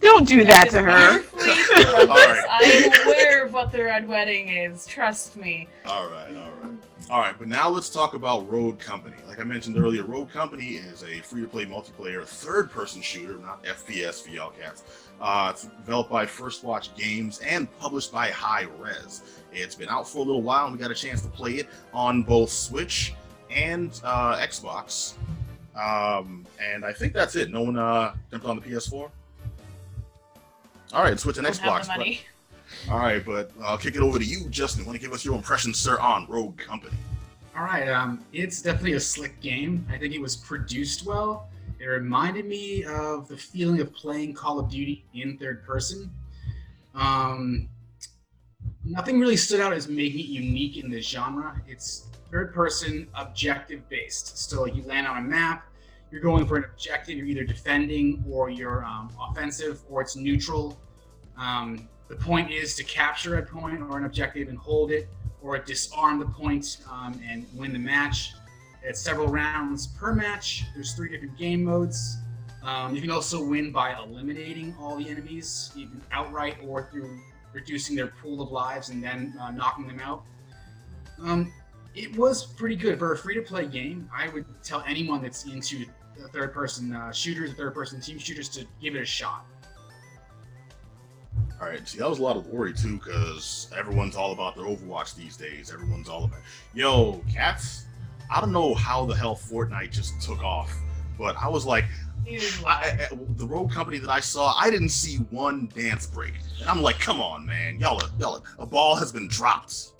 [0.00, 1.24] Don't do that to her.
[2.08, 2.44] Alright.
[2.48, 4.86] I'm aware of what the Red Wedding is.
[4.86, 5.66] Trust me.
[5.84, 6.78] All right, all right.
[7.10, 9.16] All right, but now let's talk about Rogue Company.
[9.28, 14.30] Like I mentioned earlier, Rogue Company is a free-to-play multiplayer third-person shooter, not FPS for
[14.30, 14.84] y'all cats.
[15.20, 19.22] Uh, it's developed by First Watch Games and published by High Res.
[19.52, 21.68] It's been out for a little while, and we got a chance to play it
[21.92, 23.14] on both Switch
[23.50, 25.14] and uh, Xbox.
[25.76, 27.50] Um, and I think that's it.
[27.50, 29.10] No one uh, jumped on the PS4.
[30.92, 31.86] All right, Switch and Xbox.
[32.90, 34.84] All right, but I'll kick it over to you, Justin.
[34.84, 36.96] Want to give us your impressions, sir, on Rogue Company?
[37.56, 39.86] All right, um, it's definitely a slick game.
[39.90, 41.48] I think it was produced well.
[41.78, 46.10] It reminded me of the feeling of playing Call of Duty in third person.
[46.94, 47.68] Um,
[48.84, 51.60] nothing really stood out as making it unique in the genre.
[51.66, 54.38] It's third person, objective based.
[54.38, 55.66] So you land on a map,
[56.10, 57.16] you're going for an objective.
[57.16, 60.78] You're either defending or you're um, offensive, or it's neutral.
[61.38, 65.08] Um, the point is to capture a point or an objective and hold it
[65.40, 68.34] or disarm the point um, and win the match.
[68.82, 70.64] It's several rounds per match.
[70.74, 72.18] There's three different game modes.
[72.62, 77.18] Um, you can also win by eliminating all the enemies, even outright or through
[77.54, 80.22] reducing their pool of lives and then uh, knocking them out.
[81.18, 81.50] Um,
[81.94, 84.10] it was pretty good for a free-to-play game.
[84.14, 85.86] I would tell anyone that's into
[86.30, 89.46] third-person uh, shooters, third-person team shooters, to give it a shot.
[91.62, 94.64] All right, see, that was a lot of worry too, because everyone's all about their
[94.64, 95.70] Overwatch these days.
[95.72, 96.40] Everyone's all about,
[96.74, 97.84] yo, cats.
[98.28, 100.74] I don't know how the hell Fortnite just took off,
[101.16, 101.84] but I was like,
[102.66, 103.08] I, I.
[103.36, 106.98] The Rogue Company that I saw, I didn't see one dance break, and I'm like,
[106.98, 109.91] come on, man, y'all, are, y'all, are, a ball has been dropped.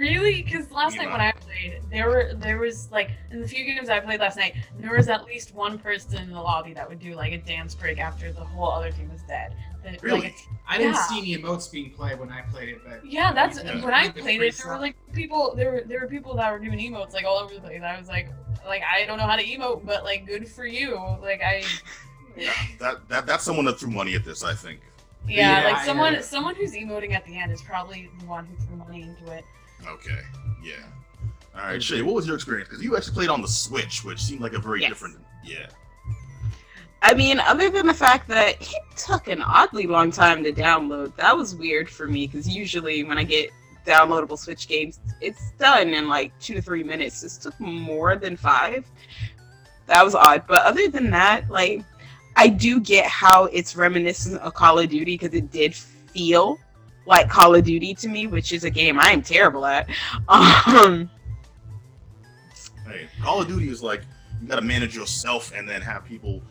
[0.00, 0.40] Really?
[0.42, 1.02] Because last Yeah.
[1.02, 4.18] night when I played, there were there was like in the few games I played
[4.18, 7.34] last night, there was at least one person in the lobby that would do like
[7.34, 9.54] a dance break after the whole other team was dead.
[9.84, 10.28] That- Really?
[10.28, 11.02] it's- I didn't Yeah.
[11.02, 13.84] see any emotes being played when I played it, but yeah, that's Yeah.
[13.84, 14.56] when I played it.
[14.56, 15.54] There were like people.
[15.54, 17.82] There were there were people that were doing emotes like all over the place.
[17.82, 18.30] I was like,
[18.66, 20.94] like I don't know how to emote, but like good for you.
[21.20, 21.62] Like I,
[22.38, 24.80] yeah, That, that that's someone that threw money at this, I think.
[25.28, 28.56] yeah, Yeah, like someone someone who's emoting at the end is probably the one who
[28.64, 29.44] threw money into it.
[29.88, 30.20] Okay,
[30.62, 30.74] yeah.
[31.56, 32.68] All right, Shay, what was your experience?
[32.68, 34.90] Because you actually played on the Switch, which seemed like a very Yes.
[34.90, 35.18] different.
[35.44, 35.66] Yeah.
[37.02, 41.16] I mean, other than the fact that it took an oddly long time to download,
[41.16, 43.50] that was weird for me because usually when I get
[43.86, 47.22] downloadable Switch games, it's done in like two to three minutes.
[47.22, 48.86] This took more than five.
[49.86, 50.44] That was odd.
[50.46, 51.82] But other than that, like,
[52.36, 56.58] I do get how it's reminiscent of Call of Duty because it did feel
[57.10, 59.88] like Call of Duty to me, which is a game I am terrible at.
[60.28, 61.10] Um,
[62.86, 64.02] Hey, Call of Duty is like
[64.40, 66.42] you got to manage yourself and then have people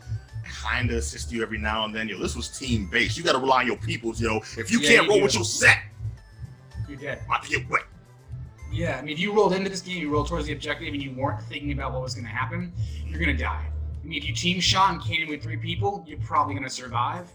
[0.46, 2.08] kind of assist you every now and then.
[2.08, 3.18] Yo, this was team based.
[3.18, 4.38] You got to rely on your peoples, yo.
[4.58, 5.24] If you Yeah, can't you roll do.
[5.24, 5.80] with your set,
[6.88, 7.22] You're dead.
[7.26, 7.82] about to get wet.
[8.72, 11.02] Yeah, I mean, if you rolled into this game, you rolled towards the objective, and
[11.02, 12.72] you weren't thinking about what was going to happen,
[13.06, 13.66] you're going to die.
[14.02, 16.64] I mean, if you team shot and came in with three people, you're probably going
[16.64, 17.30] to survive.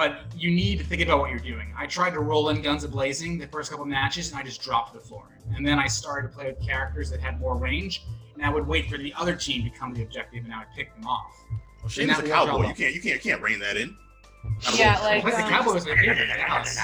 [0.00, 1.74] But you need to think about what you're doing.
[1.76, 4.62] I tried to roll in Guns a Blazing the first couple matches, and I just
[4.62, 5.28] dropped to the floor.
[5.54, 8.66] And then I started to play with characters that had more range, and I would
[8.66, 11.06] wait for the other team to come to the objective, and I would pick them
[11.06, 11.34] off.
[11.82, 12.68] Well, Shane And is a that worked out cowboy.
[12.68, 13.94] You can't, you can't, you can't rein that in.
[14.74, 15.04] Yeah, roll.
[15.04, 16.14] like, Plus, the um, Cowboys are here.
[16.14, 16.78] Dallas.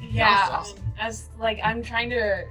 [0.00, 0.78] Yeah, awesome.
[0.78, 2.46] um, as like I'm trying to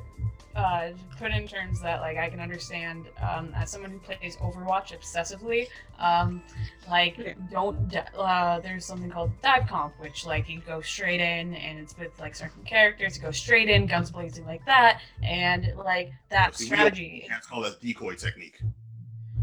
[0.55, 4.97] uh, put in terms that like I can understand um, as someone who plays Overwatch
[4.97, 5.67] obsessively.
[5.99, 6.41] Um,
[6.89, 7.35] like Okay.
[7.51, 11.79] don't di- uh, there's something called dive comp, which like you go straight in and
[11.79, 13.15] it's with like certain characters.
[13.17, 17.25] You go straight in, guns blazing like that, and like that See, we don't- strategy.
[17.29, 18.59] That's called a decoy technique.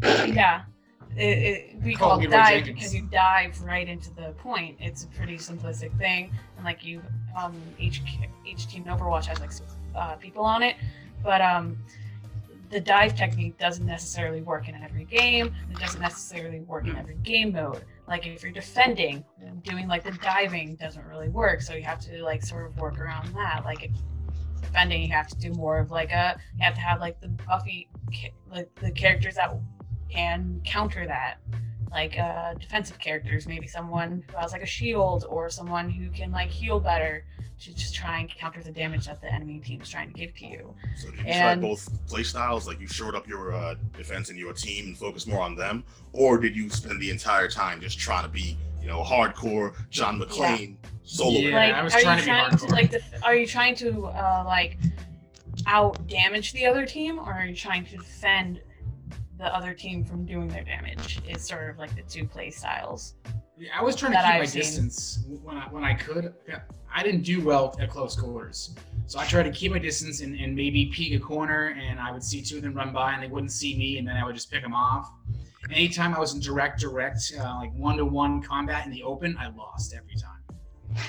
[0.02, 0.62] Yeah.
[1.16, 4.76] It, it, we Call call it dive because you dive right into the point.
[4.80, 7.02] It's a pretty simplistic thing, and like you,
[7.38, 8.00] um, each
[8.46, 9.50] each team in Overwatch has like
[9.94, 10.76] uh, people on it,
[11.24, 11.76] but um,
[12.70, 15.52] the dive technique doesn't necessarily work in every game.
[15.70, 17.84] It doesn't necessarily work in every game mode.
[18.06, 19.24] Like if you're defending,
[19.62, 21.60] doing like the diving doesn't really work.
[21.60, 23.62] So you have to like sort of work around that.
[23.64, 23.90] Like if
[24.60, 27.28] defending, you have to do more of like a you have to have like the
[27.28, 27.88] buffy
[28.50, 29.52] like the characters that
[30.10, 31.36] can counter that
[31.92, 36.30] like uh defensive characters maybe someone who has like a shield or someone who can
[36.30, 37.24] like heal better
[37.60, 40.34] to just try and counter the damage that the enemy team is trying to give
[40.34, 42.66] to you So did you And- try both play styles?
[42.66, 45.84] Like you showed up your uh, defense and your team and focus more on them,
[46.14, 50.18] or did you spend the entire time just trying to be, you know, hardcore John
[50.18, 51.38] McClane solo?
[51.38, 52.70] Yeah, like I was are trying you to be trying to hardcore.
[52.70, 54.78] like def- are you trying to uh like
[55.66, 58.62] out damage the other team or are you trying to defend
[59.40, 63.14] the other team from doing their damage is sort of like the two play styles
[63.58, 64.62] Yeah, I was trying to keep I've my seen.
[64.62, 66.34] distance when I when I could.
[66.48, 66.60] Yeah,
[66.94, 68.74] I didn't do well at close quarters,
[69.06, 72.12] so I tried to keep my distance and, and maybe peek a corner, and I
[72.12, 74.24] would see two of them run by, and they wouldn't see me, and then I
[74.24, 75.10] would just pick them off.
[75.72, 79.36] Anytime I was in direct, direct, uh, like one to one combat in the open,
[79.38, 80.40] I lost every time.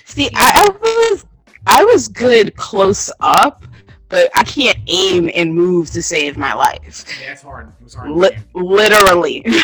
[0.05, 1.25] See, I, I was
[1.67, 3.63] I was good close up,
[4.11, 7.05] but I can't aim and move to save my life.
[7.21, 7.69] Yeah, it's hard.
[7.79, 8.11] It was hard.
[8.11, 9.45] in Li- literally.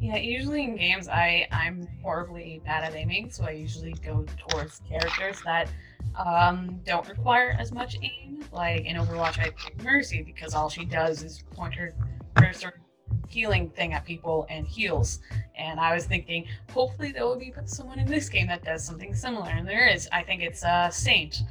[0.00, 4.80] Yeah, usually in games, I I'm horribly bad at aiming, so I usually go towards
[4.88, 5.70] characters that
[6.16, 8.44] um, don't require as much aim.
[8.50, 11.94] Like in Overwatch, I pick Mercy because all she does is point her
[12.34, 12.80] cursor
[13.28, 15.20] healing thing at people and heals.
[15.56, 19.14] And I was thinking, hopefully there will be someone in this game that does something
[19.14, 20.08] similar, and there is.
[20.10, 21.42] I think it's uh, Saint,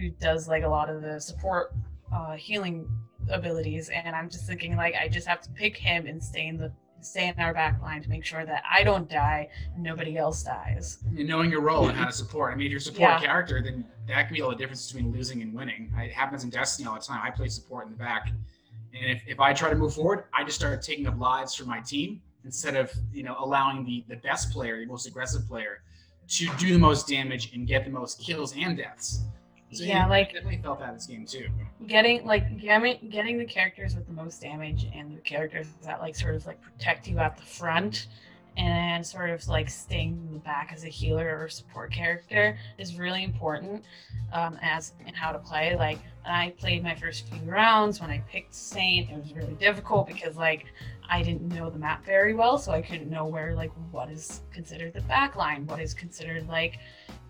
[0.00, 1.72] who does like a lot of the support
[2.12, 2.88] uh, healing
[3.30, 6.56] abilities, and I'm just thinking like I just have to pick him and stay in
[6.56, 10.42] the stay in our back line to make sure that I don't die nobody else
[10.42, 10.98] dies.
[11.16, 12.52] And knowing your role and how to support.
[12.52, 13.20] I mean, if you're a support Yeah.
[13.20, 15.90] character, then that can be all the difference between losing and winning.
[15.96, 17.20] It happens in Destiny all the time.
[17.22, 20.44] I play support in the back, and if, if I try to move forward, I
[20.44, 24.16] just start taking up lives from my team instead of you know allowing the the
[24.16, 25.82] best player, the most aggressive player,
[26.28, 29.22] to do the most damage and get the most kills and deaths.
[29.72, 31.48] So Yeah, like- definitely felt that in this game too.
[31.86, 36.14] Getting like getting getting the characters with the most damage and the characters that like
[36.16, 38.08] sort of like protect you at the front
[38.56, 42.98] and sort of like staying in the back as a healer or support character is
[42.98, 43.84] really important
[44.32, 45.76] um, as in how to play.
[45.76, 50.08] Like I played my first few rounds, when I picked Saint, it was really difficult
[50.08, 50.66] because like
[51.08, 54.40] I didn't know the map very well, so I couldn't know where like what is
[54.52, 56.78] considered the back line, what is considered like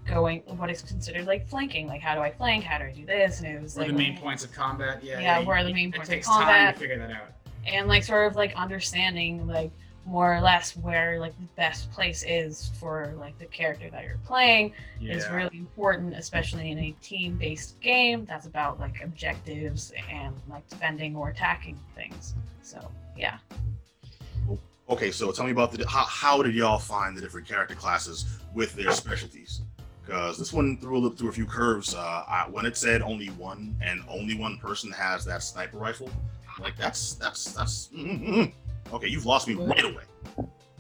[0.07, 1.87] going, what is considered like flanking.
[1.87, 2.65] Like how do I flank?
[2.65, 3.41] How do I do this?
[3.41, 5.65] And it was Where like the main points of combat, yeah, Yeah, you- where are
[5.65, 6.75] the main it points of takes time combat.
[6.75, 7.33] to figure that out.
[7.67, 9.71] and like sort of like understanding like
[10.07, 14.19] more or less where like the best place is for like the character that you're
[14.25, 20.67] playing is really important especially in a team-based game that's about like objectives and like
[20.71, 23.37] defending or attacking things so yeah
[24.89, 28.25] Okay, so tell me about the how, how did y'all find the different character classes
[28.55, 29.61] with their specialties?
[30.11, 31.95] Because this one threw a through a few curves.
[31.95, 36.11] Uh, I, when it said only one and only one person has that sniper rifle,
[36.59, 38.53] like that's that's that's mm, mm, mm.
[38.93, 39.07] okay.
[39.07, 40.03] You've lost me right away.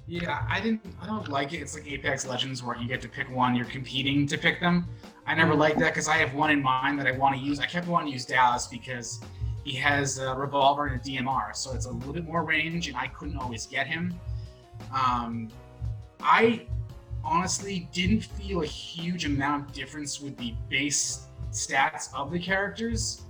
[0.08, 0.80] Yeah, I didn't.
[1.00, 1.58] I don't like it.
[1.58, 3.54] It's like Apex Legends where you get to pick one.
[3.54, 4.88] You're competing to pick them.
[5.28, 7.60] I never liked that because I have one in mind that I want to use.
[7.60, 9.20] I kept wanting to use Dallas because
[9.62, 12.96] he has a revolver and a DMR, so it's a little bit more range, and
[12.96, 14.12] I couldn't always get him.
[14.92, 15.50] Um,
[16.20, 16.66] I
[17.24, 23.22] honestly didn't feel a huge amount of difference with the base stats of the characters.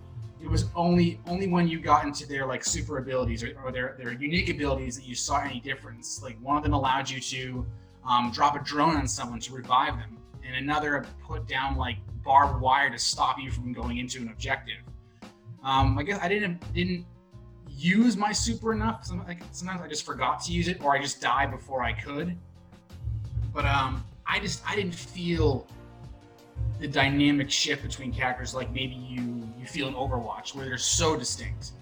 [0.42, 3.96] it was only only when you got into their like super abilities or, or their
[3.98, 6.22] their unique abilities that you saw any difference.
[6.22, 7.66] Like one of them allowed you to
[8.08, 10.16] um, drop a drone on someone to revive them,
[10.46, 14.82] and another put down like barbed wire to stop you from going into an objective.
[15.62, 17.04] Um, I guess I didn't didn't
[17.68, 19.04] use my super enough.
[19.04, 22.36] Sometimes I just forgot to use it, or I just died before I could.
[23.52, 25.66] But um, I just I didn't feel
[26.78, 31.16] the dynamic shift between characters like maybe you you feel in Overwatch, where they're so
[31.16, 31.72] distinct.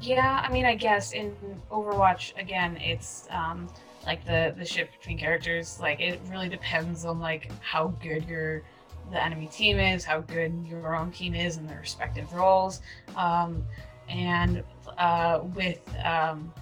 [0.00, 1.34] Yeah, I mean, I guess in
[1.70, 3.68] Overwatch again, it's um,
[4.04, 5.80] like the the shift between characters.
[5.80, 8.62] Like it really depends on like how good your
[9.10, 12.80] the enemy team is, how good your own team is in their respective roles,
[13.16, 13.64] um,
[14.08, 14.62] and
[14.98, 16.52] uh, with um,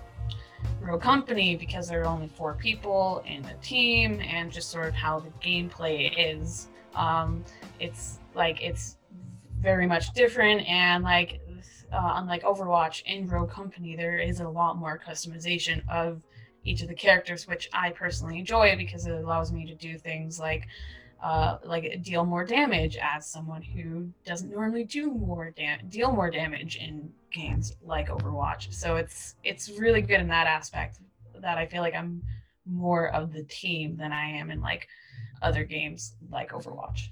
[0.80, 4.94] Rogue Company because there are only four people in the team, and just sort of
[4.94, 6.68] how the gameplay is.
[6.94, 7.44] Um,
[7.80, 8.96] it's like it's
[9.60, 11.40] very much different, and like
[11.92, 16.22] uh, unlike Overwatch in Rogue Company, there is a lot more customization of
[16.64, 20.38] each of the characters, which I personally enjoy because it allows me to do things
[20.38, 20.66] like
[21.22, 26.30] uh, like deal more damage as someone who doesn't normally do more dam- deal more
[26.30, 28.72] damage in games like Overwatch.
[28.72, 30.98] So it's it's really good in that aspect
[31.40, 32.22] that I feel like I'm
[32.64, 34.88] more of the team than I am in like
[35.42, 37.08] other games like Overwatch.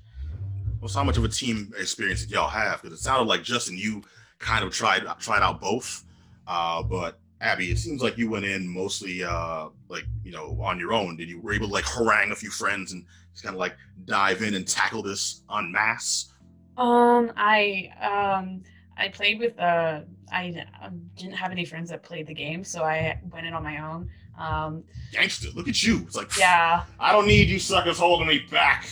[0.81, 2.83] Well, so how much of a team experience did y'all have?
[2.83, 4.03] Because it sounded like Justin, you
[4.39, 6.05] kind of tried tried out both.
[6.47, 10.79] Uh, but Abby, it seems like you went in mostly uh, like you know on
[10.79, 11.17] your own.
[11.17, 13.77] Did you were able to like harangue a few friends and just kind of like
[14.05, 16.33] dive in and tackle this en masse?
[16.77, 18.63] Um, I um
[18.97, 20.01] I played with uh
[20.33, 23.63] I um, didn't have any friends that played the game, so I went in on
[23.63, 24.11] my own.
[24.39, 25.99] Um, Gangster, look at you.
[26.07, 28.87] It's like yeah, I don't need you suckers holding me back.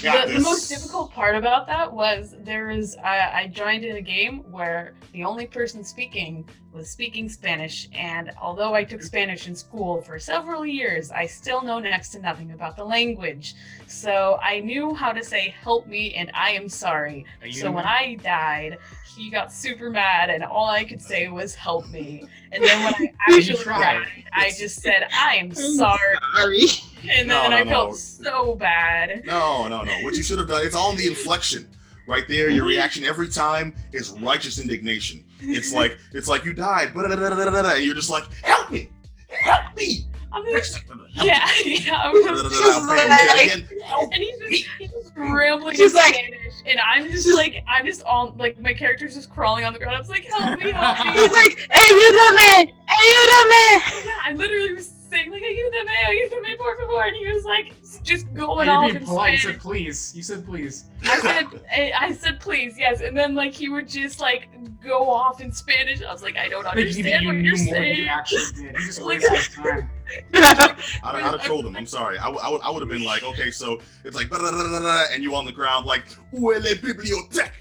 [0.00, 0.42] I got the, this.
[0.42, 4.38] the most difficult part about that was there was I, I joined in a game
[4.50, 10.02] where the only person speaking was speaking Spanish, and although I took Spanish in school
[10.02, 13.54] for several years, I still know next to nothing about the language.
[13.86, 17.84] So I knew how to say "help me" and "I am sorry." You So when
[17.84, 18.78] I died,
[19.16, 22.94] he got super mad, and all I could say was "help me." And then when
[22.94, 23.80] I actually tried.
[23.80, 26.66] died, I just said "I am sorry," Sorry.
[27.08, 27.70] and No, then no, I no.
[27.70, 29.24] felt so bad.
[29.24, 29.92] No, no, no.
[30.02, 31.68] What you should have done, it's all in the inflection.
[32.06, 32.68] Right there, your mm-hmm.
[32.68, 35.24] reaction every time is righteous indignation.
[35.40, 38.90] It's like it's like you died, and you're just like, help me,
[39.28, 40.04] help me.
[40.34, 40.82] I'm just,
[41.12, 41.94] yeah, yeah.
[41.94, 46.54] I was like- Again, help and he's just, he's just rambling She's in like- Spanish,
[46.66, 49.94] and I'm just like, I'm just all like, my character's just crawling on the ground.
[49.94, 51.12] I was like, help me, help me.
[51.20, 54.04] He's like, ayúdame, ayúdame.
[54.04, 58.32] yeah, I literally was saying like, ayúdame, ayúdame, por favor, and he was like, just
[58.34, 59.32] going you're off being in polite.
[59.32, 60.12] You said please.
[60.16, 60.84] You said please.
[61.04, 64.48] I said, I, I said, please, yes, and then like he would just like
[64.82, 66.02] go off in Spanish.
[66.02, 67.72] I was like, I don't I think you, understand you what you're saying.
[67.72, 68.74] than you actually did.
[68.74, 69.90] You just Like- wasted time.
[70.34, 71.76] I'd, I'd have told him.
[71.76, 72.18] I'm sorry.
[72.18, 72.60] I, would- I would.
[72.62, 74.28] I would have been like, okay, so it's like,
[75.12, 77.52] and you on the ground like, où est la bibliothèque?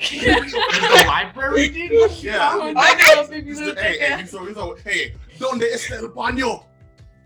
[0.00, 2.10] The library, dude.
[2.22, 2.50] Yeah.
[2.52, 4.18] Oh, no, no, baby, He's no, the- hey, hey, yeah.
[4.20, 6.64] you throw, you throw, hey, ¿dónde está el baño?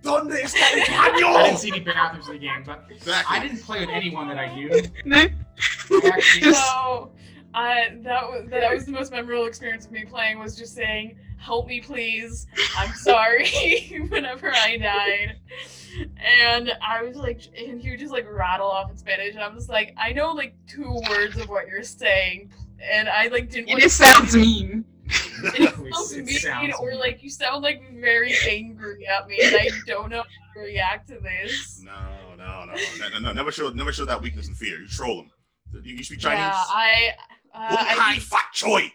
[0.02, 3.36] ¿Dónde está el I didn't see any bathrooms in the game, but Exactly.
[3.36, 4.68] I didn't play with anyone that I knew.
[6.04, 7.10] Actually, So,
[7.54, 11.16] I that was that was the most memorable experience of me playing was just saying,
[11.38, 12.46] "Help me, please!
[12.76, 13.46] I'm sorry."
[14.08, 15.36] whenever I died,
[16.18, 19.54] and I was like, and he would just like rattle off in Spanish, and I'm
[19.54, 22.50] just like, I know like two words of what you're saying,
[22.82, 23.68] and I like didn't.
[23.68, 24.84] It want to say sounds mean.
[25.44, 27.00] It It sounds sounds mean, or mean.
[27.00, 31.08] like you sound like very angry at me, and I don't know how to react
[31.08, 31.82] to this.
[31.84, 31.92] No,
[32.36, 33.32] no, no, no, no, no.
[33.32, 34.78] Never show, never show that weakness and fear.
[34.80, 35.30] You troll them.
[35.84, 36.38] You, you speak Chinese.
[36.38, 37.12] Yeah, I.
[37.54, 38.90] Uh, Wokai I fat choi.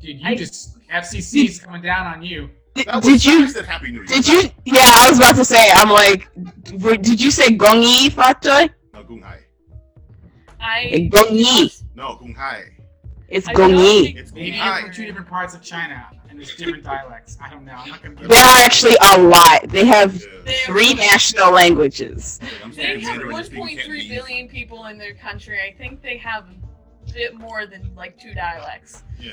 [0.00, 2.48] dude, you I- just FCC's coming down on you.
[2.74, 3.48] Did, did you?
[3.48, 4.06] said Happy New Year.
[4.06, 4.42] Did you?
[4.64, 5.68] Yeah, I was about to say.
[5.74, 6.28] I'm like,
[7.02, 8.70] did you say gongi fatoy?
[8.94, 9.36] No, Gunghai.
[10.58, 11.10] I.
[11.12, 11.82] Gongi.
[11.94, 12.62] No, Gunghai.
[13.32, 14.02] It's I don't gongi.
[14.04, 17.36] think- It's Maybe you're from two different parts of China and there's different dialects.
[17.42, 17.72] I don't know.
[17.72, 19.68] I'm not gonna give There are actually a lot.
[19.68, 20.26] They have Yeah.
[20.44, 22.38] They- three national languages.
[22.62, 24.08] I'm They speaking have Mandarin, you're 1.3 Cantonese.
[24.08, 25.58] billion people in their country.
[25.60, 26.44] I think they have
[27.08, 29.02] a bit more than like two dialects.
[29.18, 29.32] Yeah.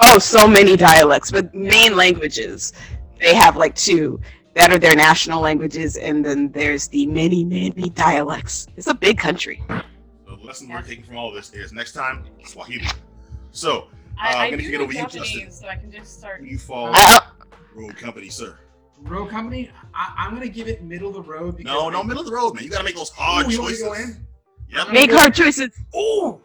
[0.00, 2.72] Oh, so many dialects, but main languages.
[3.20, 4.20] They have like two
[4.54, 8.66] that are their national languages, and then there's the many, many dialects.
[8.76, 9.62] It's a big country.
[9.68, 12.86] The lesson we're taking from all of this is next time Swahili.
[13.54, 13.86] So,
[14.18, 15.50] I, Uh, I I'm gonna do get know over you, Justin.
[15.50, 16.40] So I can just start.
[16.40, 17.20] who you fall I,
[17.74, 18.58] Rogue Company, sir.
[19.02, 22.26] Rogue Company, I, I'm gonna give it middle of the road No, no, middle of
[22.26, 22.64] the road, man.
[22.64, 23.82] You gotta make those hard Ooh, you want me choices.
[23.82, 24.26] to go in?
[24.86, 24.92] Yep.
[24.92, 25.70] make hard choices.
[25.96, 26.40] Ooh.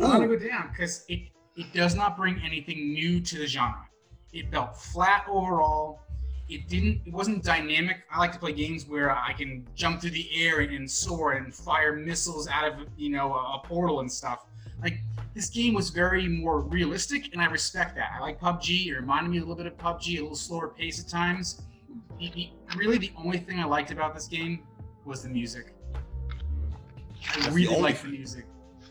[0.00, 3.86] I'm gonna go down because it it does not bring anything new to the genre.
[4.32, 6.00] It felt flat overall.
[6.48, 7.02] It didn't.
[7.06, 7.98] It wasn't dynamic.
[8.10, 11.54] I like to play games where I can jump through the air and soar and
[11.54, 14.44] fire missiles out of you know a, a portal and stuff.
[14.82, 15.00] Like
[15.34, 18.10] this game was very more realistic, and I respect that.
[18.16, 18.86] I like PUBG.
[18.86, 21.62] It reminded me a little bit of PUBG, a little slower pace at times.
[22.18, 24.60] The- the- really, the only thing I liked about this game
[25.04, 25.74] was the music.
[25.94, 28.44] I That's really only like the music.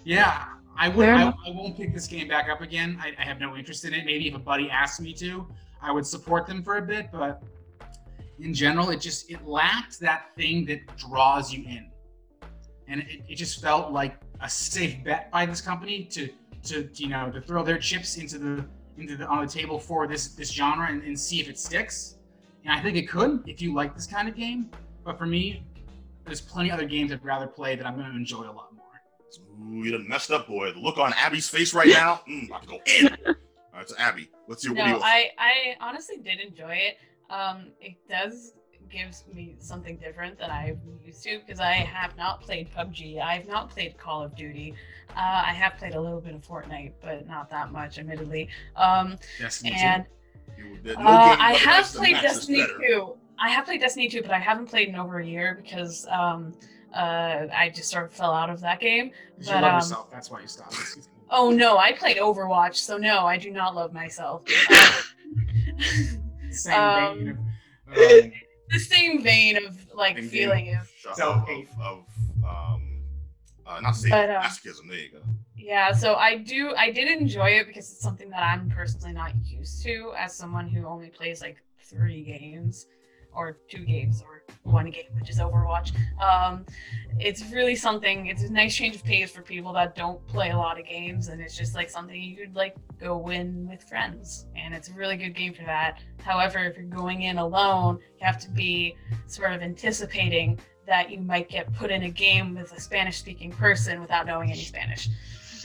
[0.03, 0.45] Yeah,
[0.77, 1.07] I would.
[1.09, 1.27] I.
[1.29, 2.97] I won't pick this game back up again.
[3.01, 4.05] I, I have no interest in it.
[4.05, 5.47] Maybe if a buddy asked me to,
[5.81, 7.09] I would support them for a bit.
[7.11, 7.43] But
[8.39, 11.89] in general, it just it lacked that thing that draws you in,
[12.87, 16.29] and it, it just felt like a safe bet by this company to
[16.63, 18.65] to you know to throw their chips into the
[18.97, 22.15] into the on the table for this this genre and, and see if it sticks.
[22.65, 24.69] And I think it could if you like this kind of game.
[25.03, 25.63] But for me,
[26.25, 28.83] there's plenty other games I'd rather play that I'm going to enjoy a lot more.
[29.69, 30.73] Ooh, you done messed up, boy.
[30.73, 33.07] The look on Abby's face right now, mm, about to go in.
[33.27, 33.33] All
[33.75, 36.97] right, so Abby, what's your what No, you- I, I honestly did enjoy it.
[37.29, 38.53] Um, it does
[38.89, 43.19] gives me something different than I'm used to because I have not played PUBG.
[43.21, 44.73] I have not played Call of Duty.
[45.11, 48.49] Uh, I have played a little bit of Fortnite, but not that much, admittedly.
[48.75, 50.05] Um, Destiny and
[50.57, 52.73] you there- uh, I have played Destiny better.
[52.87, 53.17] 2.
[53.39, 56.53] I have played Destiny 2, but I haven't played in over a year because um,
[56.93, 59.11] uh, I just sort of fell out of that game.
[59.37, 60.09] 'Cause you love um, yourself.
[60.11, 60.75] That's why you stopped.
[61.29, 64.43] Oh no, I played Overwatch, so no, I do not love myself.
[65.79, 67.39] Um, Same Um,
[67.89, 67.97] of.
[68.23, 68.31] Um,
[68.69, 71.67] the same vein of like In-game feeling of shot of, Self-hate.
[71.81, 72.03] of,
[72.43, 72.83] of um,
[73.65, 74.87] uh, not say But, um, masochism.
[74.89, 75.19] There you go.
[75.55, 79.31] yeah so i do i did enjoy it because it's something that i'm personally not
[79.45, 81.57] used to as someone who only plays like
[81.89, 82.85] three games
[83.37, 86.65] or two games or one game which is overwatch um
[87.19, 90.57] it's really something it's a nice change of pace for people that don't play a
[90.57, 94.47] lot of games and it's just like something you could like go win with friends
[94.55, 98.25] and it's a really good game for that however if you're going in alone you
[98.25, 98.95] have to be
[99.27, 103.51] sort of anticipating that you might get put in a game with a spanish speaking
[103.51, 105.09] person without knowing any spanish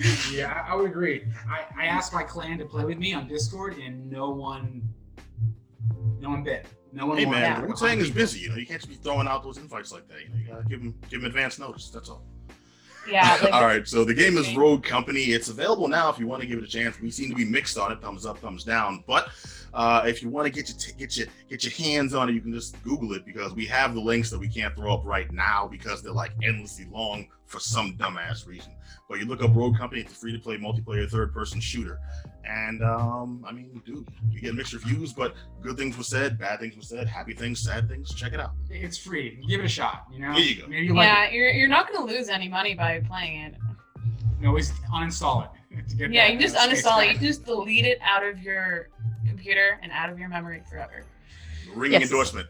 [0.33, 1.25] yeah, I, would agree.
[1.47, 4.83] I, I asked my clan to play with me on Discord, and no one,
[6.19, 6.67] no one bid.
[6.93, 7.19] No one.
[7.19, 8.41] Hey wanted man, to Wu Tang is busy.
[8.41, 10.21] You know, you can't just be throwing out those invites like that.
[10.23, 11.89] You know, you gotta give them give them advance notice.
[11.91, 12.23] That's all.
[13.09, 15.21] yeah like, all right, so the game is Rogue Company.
[15.21, 17.01] It's available now if you want to give it a chance.
[17.01, 19.05] We seem to be mixed on it, thumbs up, thumbs down.
[19.07, 19.29] But
[19.73, 22.33] uh, if you want to get your t- get your get your hands on it,
[22.33, 25.05] you can just Google it because we have the links that we can't throw up
[25.05, 28.73] right now because they're like endlessly long for some dumbass reason.
[29.09, 31.99] But you look up Rogue Company, it's a free to play multiplayer third person shooter.
[32.45, 36.61] And um, I mean, dude, you get mixed reviews, but good things were said, bad
[36.61, 38.13] things were said, happy things, sad things.
[38.15, 38.53] Check it out.
[38.71, 39.39] It's free.
[39.47, 40.07] Give it a shot.
[40.11, 40.33] You know.
[40.33, 40.67] There you go.
[40.69, 41.35] Maybe you like yeah it.
[41.35, 43.55] you're, you're not going to lose any money by playing it
[44.41, 45.51] You always uninstall it.
[46.11, 48.39] yeah that you can just space uninstall it you can just delete it out of
[48.41, 48.89] your
[49.27, 51.05] computer and out of your memory forever
[51.75, 52.11] Ringing Yes.
[52.11, 52.49] endorsement.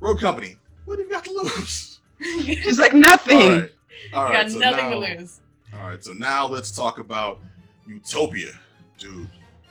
[0.00, 2.00] Rogue Company, what have you got to lose?
[2.20, 3.40] you She's like nothing.
[3.42, 3.70] All right.
[4.12, 4.32] All right.
[4.32, 5.40] got so nothing now, to lose
[5.74, 6.02] All right.
[6.02, 7.40] So now let's talk about
[7.86, 8.52] Utopia,
[8.98, 9.28] dude.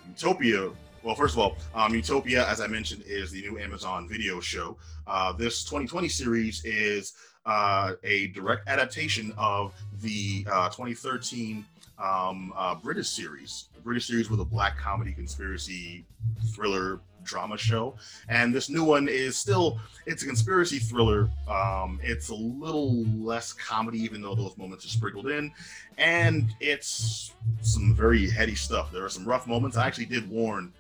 [0.08, 0.72] Utopia.
[1.04, 4.78] Well, first of all, um, Utopia, as I mentioned, is the new Amazon video show.
[5.08, 7.14] Uh, this 2020 series is
[7.46, 11.66] uh, a direct adaptation of the uh, 2013
[11.98, 13.70] um, uh, British series.
[13.76, 16.06] The British series was a black comedy conspiracy
[16.54, 17.00] thriller
[17.30, 17.96] drama show,
[18.28, 21.30] and this new one is still it's a conspiracy thriller.
[21.48, 25.52] Um, it's a little less comedy, even though those moments are sprinkled in,
[25.98, 28.92] and it's some very heady stuff.
[28.92, 29.78] There are some rough moments.
[29.78, 30.74] I actually did warn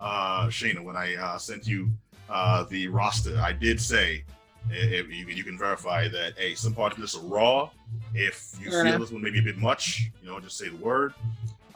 [0.00, 1.90] uh, Shayna when I uh, sent you
[2.30, 3.38] uh, the roster.
[3.40, 4.24] I did say
[4.70, 7.70] if you, you can verify that hey, some parts of this are raw.
[8.14, 10.76] If you feel this one may be a bit much, you know, just say the
[10.76, 11.14] word.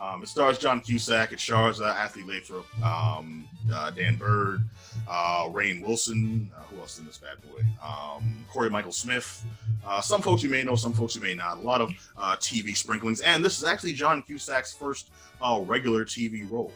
[0.00, 4.62] Um, it stars John Cusack, it stars uh, Ashleigh LaThrop, um, uh, Dan Byrd,
[5.06, 6.50] uh, Rainn Wilson.
[6.56, 7.62] Uh, who else in this bad boy?
[7.84, 9.44] Um, Cory Michael Smith.
[9.86, 11.58] Uh, some folks you may know, some folks you may not.
[11.58, 15.10] A lot of uh, TV sprinklings, and this is actually John Cusack's first
[15.42, 16.72] uh, regular TV role.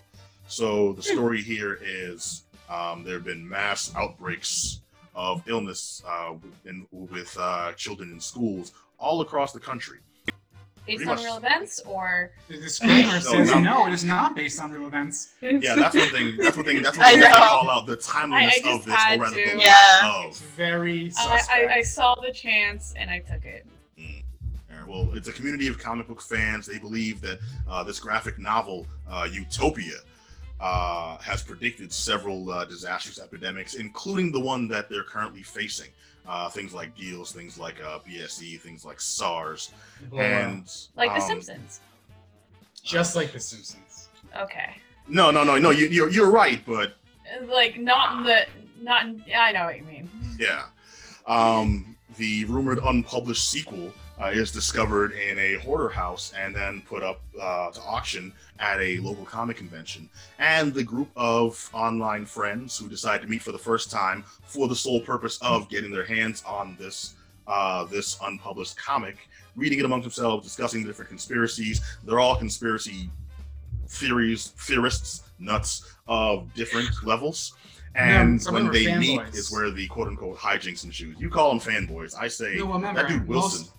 [0.47, 4.81] So the story here is um, there have been mass outbreaks
[5.15, 6.35] of illness uh,
[6.67, 10.01] in, with uh, children in schools all across the country.
[10.87, 11.25] Based on much.
[11.25, 13.61] real events or The disclaimer says no.
[13.61, 15.35] no, it is not based on real events.
[15.41, 16.37] Yeah, that's one thing.
[16.39, 16.83] That's one thing.
[16.83, 17.47] That's one I thing I have to know.
[17.61, 19.59] call out the timeliness I- I of just this, had or rather to.
[19.59, 20.01] Yeah.
[20.03, 20.47] lack It's of.
[20.49, 21.51] very I, suspect.
[21.71, 23.67] I, I saw the chance and I took it.
[23.99, 26.67] All right, well, it's a community of comic book fans.
[26.67, 29.99] They believe that uh, this graphic novel, uh, Utopia,
[30.61, 35.89] uh, has predicted several uh, disastrous epidemics, including the one that they're currently facing.
[36.27, 39.73] Uh, things like deals, things like uh, BSE, things like SARS,
[40.09, 41.81] Blow and Like The um, Simpsons.
[42.83, 44.09] just like The Simpsons.
[44.41, 44.77] Okay.
[45.07, 45.69] No, no, no, no.
[45.71, 46.97] You, you're you're right, but
[47.47, 48.47] Like not in the
[48.81, 49.05] not.
[49.07, 50.09] In, I know what you mean.
[50.39, 50.65] yeah.
[51.27, 57.03] Um, the rumored unpublished sequel uh, is discovered in a hoarder house and then put
[57.03, 60.09] up uh, to auction at a local comic convention.
[60.39, 64.69] And the group of online friends who decide to meet for the first time for
[64.69, 67.15] the sole purpose of getting their hands on this
[67.47, 71.83] uh, this unpublished comic, reading it amongst themselves, discussing the different conspiracies.
[72.03, 73.11] They're all conspiracy
[73.87, 77.55] theories, theorists, nuts of different levels.
[77.97, 81.21] And of when they meet is where the quote unquote hijinks ensues.
[81.21, 82.15] You call them fanboys.
[82.19, 83.61] I say No, remember, that dude Wilson.
[83.61, 83.73] most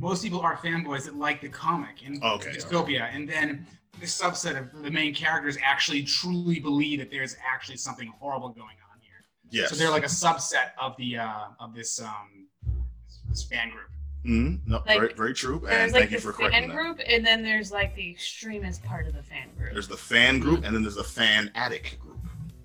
[0.00, 2.50] most people are fanboys that like the comic and Okay.
[2.50, 3.66] dystopia, and then
[4.00, 8.76] this subset of the main characters actually truly believe that there's actually something horrible going
[8.92, 9.24] on here.
[9.50, 9.70] Yes.
[9.70, 12.46] So they're like a subset of the uh, of this um
[13.28, 13.86] this fan group.
[14.24, 14.60] Mhm.
[14.66, 15.66] No, Like, very, very true.
[15.66, 16.76] And like thank you for correcting fan that.
[16.76, 19.72] group, and then there's like the extremist part of the fan group.
[19.72, 22.18] There's the fan group, and then there's the fan addict group.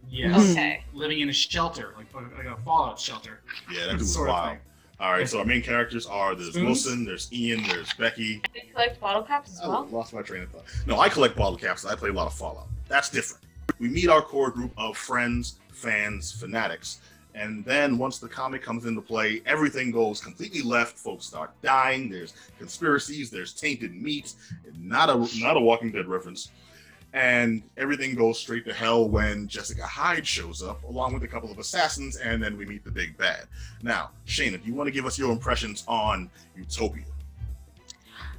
[0.09, 0.51] Yes.
[0.51, 0.83] Okay.
[0.93, 2.07] Living in a shelter, like
[2.38, 3.41] like a fallout shelter.
[3.71, 4.49] Yeah, that dude was of wild.
[4.51, 4.59] thing.
[4.99, 6.65] All right, so our main characters are there's Spoons?
[6.65, 8.41] Wilson, there's Ian, there's Becky.
[8.53, 9.87] They collect bottle caps as I well.
[9.91, 10.63] lost my train of thought.
[10.87, 11.85] No, I collect bottle caps.
[11.85, 12.67] I play a lot of Fallout.
[12.87, 13.43] That's different.
[13.79, 16.99] We meet our core group of friends, fans, fanatics,
[17.33, 20.97] and then once the comic comes into play, everything goes completely left.
[20.97, 22.09] Folks start dying.
[22.09, 23.29] There's conspiracies.
[23.29, 24.33] There's tainted meat.
[24.79, 26.51] Not a not a Walking Dead reference.
[27.16, 31.49] And everything goes straight to hell when Jessica Hyde shows up, along with a couple
[31.49, 33.45] of assassins, and then we meet the big bad.
[33.82, 37.05] Now, Shayna, do you want to give us your impressions on Utopia?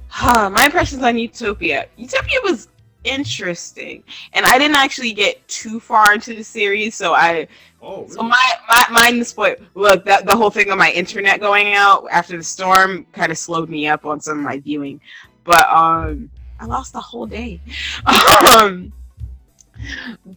[0.09, 1.87] Huh, my impressions on Utopia.
[1.97, 2.67] Utopia was
[3.03, 4.03] interesting,
[4.33, 7.47] and I didn't actually get too far into the series, so I
[7.81, 8.09] Oh, really?
[8.09, 9.55] so my my mine spoil.
[9.73, 13.39] Look, that the whole thing of my internet going out after the storm kind of
[13.39, 15.01] slowed me up on some of my viewing,
[15.43, 17.59] but um, I lost the whole day.
[18.57, 18.91] um,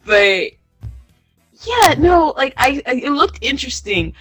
[0.04, 0.50] but
[1.64, 4.14] yeah, no, like I, I it looked interesting.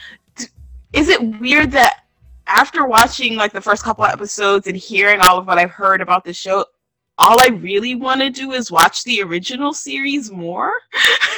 [0.92, 2.04] Is it weird that
[2.48, 6.24] after watching like the first couple episodes and hearing all of what I've heard about
[6.24, 6.66] the show,
[7.18, 10.72] all I really want to do is watch the original series more?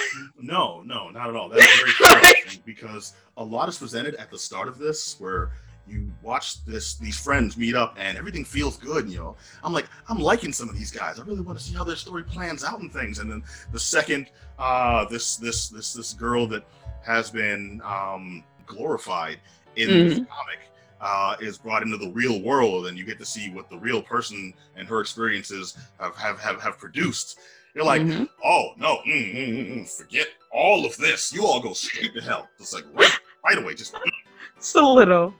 [0.43, 1.49] No, no, not at all.
[1.49, 1.65] That's
[1.99, 5.51] very true, because a lot is presented at the start of this where
[5.91, 9.35] you watch this these friends meet up and everything feels good, you know.
[9.63, 11.19] I'm like, I'm liking some of these guys.
[11.19, 13.19] I really want to see how their story plans out and things.
[13.19, 14.27] And then the second
[14.57, 16.63] uh this this this this girl that
[17.03, 19.39] has been um glorified
[19.75, 20.59] in this comic
[21.01, 24.01] uh, is brought into the real world and you get to see what the real
[24.03, 27.39] person and her experiences have have have, have produced.
[27.73, 28.29] You're like, Mhm.
[28.43, 31.33] oh no, mm, mm, mm, mm, forget all of this.
[31.33, 32.49] You all go straight to hell.
[32.59, 33.73] It's like right, right away.
[33.73, 33.95] Just
[34.57, 35.33] Just a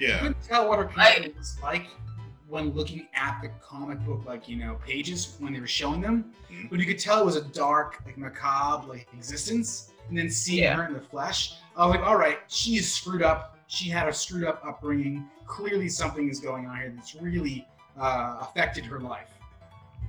[0.00, 0.08] little.
[0.08, 1.86] You yeah, can tell what her I- character was like
[2.48, 6.32] when looking at the comic book, like you know, pages when they were showing them.
[6.50, 6.70] Mhm.
[6.70, 9.92] But you could tell it was a dark, like macabre, like existence.
[10.08, 10.76] And then seeing Yeah.
[10.76, 13.58] her in the flesh, I was like, all right, she is screwed up.
[13.66, 15.28] She had a screwed up upbringing.
[15.46, 17.66] Clearly, something is going on here that's really
[18.00, 19.26] uh, affected her life.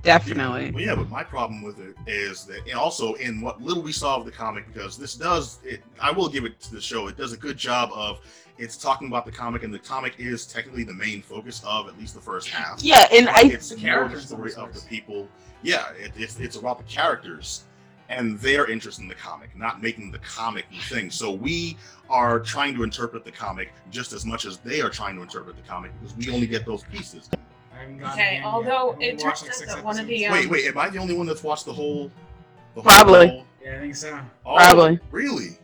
[0.02, 0.70] Definitely.
[0.70, 3.92] Well, yeah, but my problem with it is that and also in what little we
[3.92, 5.82] saw of the comic, because this does it.
[6.00, 7.08] I will give it to the show.
[7.08, 8.20] It does a good job of
[8.58, 11.98] it's talking about the comic, and the comic is technically the main focus of at
[11.98, 12.82] least the first half.
[12.82, 15.28] Yeah, and I it's The characters story of the people.
[15.62, 17.64] Yeah, it, it's it's about the characters
[18.08, 21.10] and their interest in the comic, not making the comic the thing.
[21.10, 21.76] So we
[22.08, 25.56] are trying to interpret the comic just as much as they are trying to interpret
[25.56, 27.30] the comic because we only get those pieces.
[27.80, 28.52] I haven't gotten Okay, to the end yet.
[28.52, 30.44] although I've only it watched, turns like, out six that one of the, episodes.
[30.44, 32.10] um, Wait, wait, am I the only one that's watched the whole?
[32.74, 33.28] The Probably.
[33.28, 34.20] Whole, Yeah, I think so.
[34.44, 34.98] oh, Probably.
[35.10, 35.58] Really?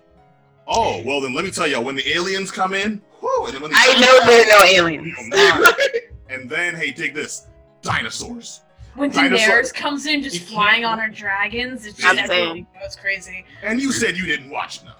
[0.67, 1.85] Oh, well then let me tell y'all.
[1.85, 4.65] when the aliens come in, whoo, and then when the I know there are no
[4.67, 5.17] aliens.
[6.31, 7.47] and then hey, dig this,
[7.83, 8.63] dinosaurs.
[8.95, 12.67] When Dinosaur- Daenerys comes in just flying on her dragons, it's I'm just saying.
[12.81, 13.45] goes crazy.
[13.63, 14.95] And you said you didn't watch them.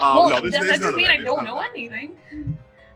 [0.00, 1.12] Um, well, no, there's, that there's none doesn't of mean that.
[1.12, 1.70] I There's don't none know that.
[1.76, 2.16] anything.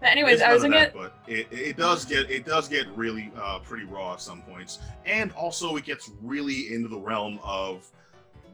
[0.01, 0.90] But anyways, There's I was none gonna.
[0.94, 4.78] but it, it does get it does get really uh, pretty raw at some points,
[5.05, 7.86] and also it gets really into the realm of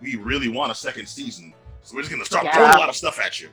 [0.00, 2.54] we really want a second season, so we're just gonna start Yeah.
[2.54, 3.48] throwing a lot of stuff at you.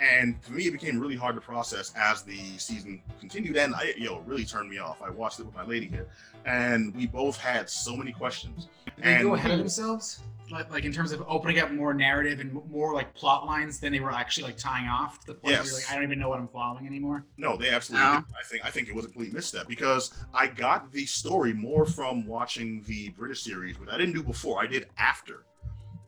[0.00, 3.94] And to me, it became really hard to process as the season continued, and I,
[3.96, 5.00] yo, it really turned me off.
[5.00, 6.08] I watched it with my lady here,
[6.44, 8.66] and we both had so many questions.
[8.96, 10.20] Did they go ahead of themselves?
[10.52, 13.92] Like, like in terms of opening up more narrative and more like plot lines than
[13.92, 15.66] they were actually like tying off to the point where Yes.
[15.66, 17.24] you're like, I don't even know what I'm following anymore.
[17.38, 18.06] No, they absolutely.
[18.06, 18.14] No.
[18.16, 18.24] did.
[18.38, 21.86] I think I think it was a complete misstep because I got the story more
[21.86, 24.62] from watching the British series, which I didn't do before.
[24.62, 25.44] I did after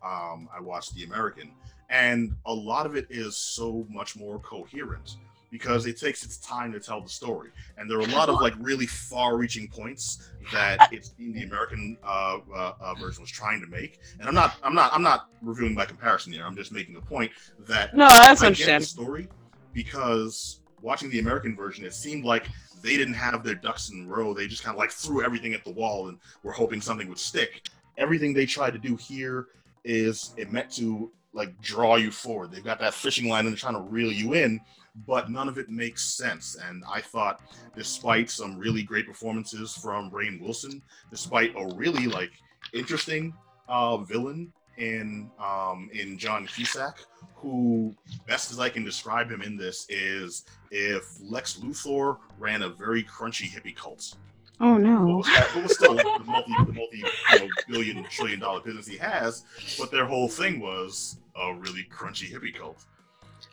[0.03, 1.51] um, I watched the American,
[1.89, 5.17] and a lot of it is so much more coherent
[5.57, 8.41] because it takes its time to tell the story, and there are a lot of
[8.41, 13.61] like really far-reaching points that it's in the American uh, uh, uh, version was trying
[13.61, 14.01] to make.
[14.19, 16.45] And I'm not, I'm not, I'm not reviewing by comparison here.
[16.45, 17.31] I'm just making a point
[17.69, 19.29] that No, that's I get the story
[19.71, 22.47] because watching the American version, it seemed like
[22.81, 24.33] they didn't have their ducks in a row.
[24.33, 27.17] They just kind of like threw everything at the wall and were hoping something would
[27.17, 27.69] stick.
[27.97, 29.47] Everything they tried to do here
[29.85, 32.51] is it meant to like draw you forward.
[32.51, 34.59] They've got that fishing line and they're trying to reel you in,
[35.05, 36.55] but none of it makes sense.
[36.55, 37.41] And I thought,
[37.75, 40.81] despite some really great performances from Rainn Wilson,
[41.11, 42.31] despite a really like
[42.73, 43.33] interesting
[43.67, 46.99] uh, villain in um, in John Cusack,
[47.35, 47.95] who
[48.27, 53.03] best as I can describe him in this is if Lex Luthor ran a very
[53.03, 54.15] crunchy hippie cult.
[54.61, 55.05] Oh What no.
[55.17, 59.43] was, was still the multi, the multi you know, billion trillion dollar business he has,
[59.77, 62.85] but their whole thing was a really crunchy hippie cult.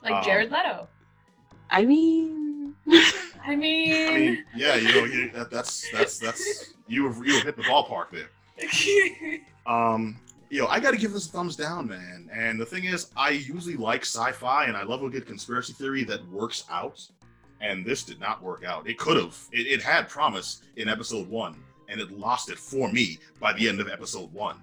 [0.04, 0.88] Like Um, Jared Leto.
[1.72, 2.74] I mean,
[3.44, 7.34] I mean, I mean, yeah, you know, you, that, that's that's that's you have you
[7.34, 8.28] have hit the ballpark there.
[9.64, 10.18] Um,
[10.50, 12.28] you know, I got to give this a thumbs down, man.
[12.34, 16.02] And the thing is, I usually like sci-fi, and I love a good conspiracy theory
[16.02, 17.00] that works out.
[17.60, 18.88] And this did not work out.
[18.88, 19.38] It could have.
[19.52, 21.54] It, it had promise in episode one,
[21.88, 24.56] and it lost it for me by the end of episode one.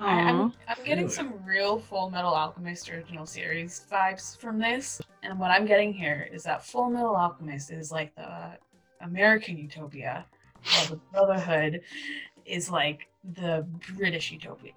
[0.00, 1.08] I, I'm, I'm getting Really?
[1.14, 5.00] some real Full Metal Alchemist original series vibes from this.
[5.22, 8.52] And what I'm getting here is that Full Metal Alchemist is like the
[9.02, 10.24] American utopia,
[10.72, 11.82] while the Brotherhood
[12.46, 14.72] is like the British utopia.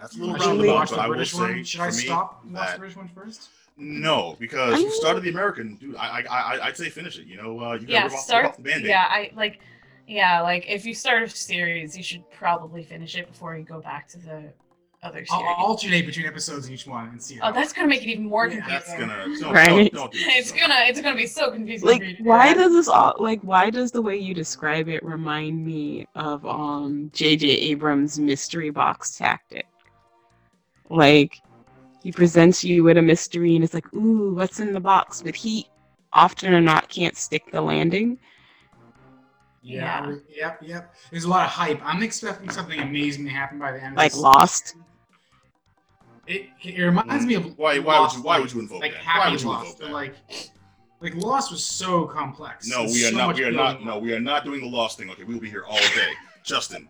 [0.00, 0.68] That's a little I should Really?
[0.68, 1.64] roundabout, but the I will British say one.
[1.64, 3.48] Should I for me stop and watch the British one first?
[3.76, 5.94] no, because I you started the American, dude.
[5.96, 7.26] I, I, I I'd say finish it.
[7.26, 8.42] You know, uh, you gotta Yeah, rip off, start.
[8.44, 8.86] rip off the band-aid.
[8.88, 9.60] Yeah, I like.
[10.08, 13.78] Yeah, like if you start a series, you should probably finish it before you go
[13.80, 14.52] back to the
[15.02, 15.30] other series.
[15.30, 17.38] I'll, I'll alternate between episodes in each one and see.
[17.42, 19.06] Oh, that's gonna make it even more Yeah, confusing.
[19.06, 19.92] That's gonna don't, Right.
[19.92, 20.60] don't, don't do it's this.
[20.60, 21.86] gonna it's gonna be so confusing.
[21.86, 24.32] like for you to do why does this all like why does the way you
[24.32, 29.66] describe it remind me of um jj abrams mystery box tactic
[30.88, 31.38] like
[32.02, 35.36] he presents you with a mystery and it's like ooh what's in the box but
[35.36, 35.68] he
[36.14, 38.18] often or not can't stick the landing
[39.68, 40.08] Yeah.
[40.08, 40.16] Yeah.
[40.34, 40.62] Yep.
[40.62, 40.94] Yep.
[41.10, 41.80] There's a lot of hype.
[41.84, 43.92] I'm expecting something amazing to happen by the end.
[43.92, 44.20] of like this.
[44.20, 44.76] lost
[46.26, 47.58] It, it reminds me of mm.
[47.58, 49.00] Why why would you why like- would you invoke like that?
[49.00, 49.92] happy Why would you Lost, invoke that?
[49.92, 50.14] like
[51.00, 52.66] like Lost was so complex.
[52.68, 53.36] No, we are so not.
[53.36, 53.84] We are not.
[53.84, 55.10] No, we are not doing the lost thing.
[55.10, 56.12] Okay, we will be here all day.
[56.44, 56.88] Justin,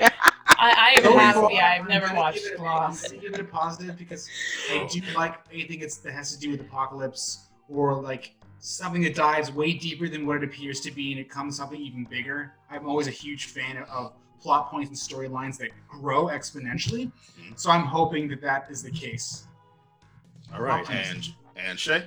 [0.00, 0.10] I,
[0.58, 1.60] I am happy.
[1.60, 3.12] I've never watched it Lost.
[3.12, 4.28] I'm give it a positive because
[4.70, 8.34] I do like anything that's, that has to do with apocalypse or like
[8.64, 11.78] something that dives way deeper than what it appears to be and it comes something
[11.78, 12.54] even bigger.
[12.70, 17.12] I'm always a huge fan of, of plot points and storylines that grow exponentially.
[17.38, 17.58] Mhm.
[17.58, 19.46] So I'm hoping that that is the case.
[20.54, 22.04] all right, and and Shay.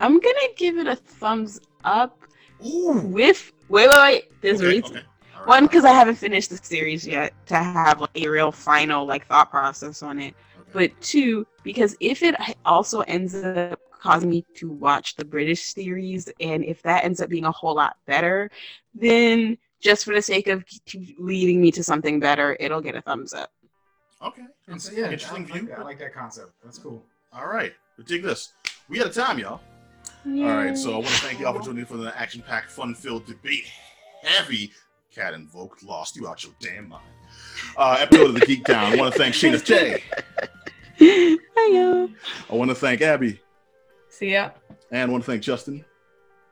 [0.00, 2.18] i'm gonna give it a thumbs up
[2.66, 5.06] Ooh, with wait wait wait there's a reason okay.
[5.34, 5.48] All right.
[5.48, 9.26] one because i haven't finished the series yet to have like, a real final like
[9.26, 10.70] thought process on it Okay.
[10.72, 12.34] but two because if it
[12.64, 17.28] also ends up causing me to watch the british series and if that ends up
[17.30, 18.50] being a whole lot better
[18.94, 23.02] then just for the sake of keep leading me to something better it'll get a
[23.02, 23.50] thumbs up
[24.22, 25.00] okay, And so okay.
[25.00, 25.68] yeah, I interesting like, view.
[25.68, 25.78] that.
[25.78, 26.52] I like that concept.
[26.64, 27.02] That's cool.
[27.32, 28.52] All right, but dig this.
[28.88, 29.60] We had a time, y'all.
[30.26, 33.66] All right, so I want to thank y'all for joining for the action-packed, fun-filled debate.
[34.22, 34.70] Heavy
[35.14, 37.04] cat invoked, lost you out your damn mind.
[37.76, 38.92] Uh, episode of the Geek Down.
[38.92, 40.02] I want to thank Shayna J.
[40.98, 42.08] Hiya.
[42.50, 43.40] I want to thank Abby,
[44.14, 44.50] See ya.
[44.92, 45.84] and I want to thank Justin.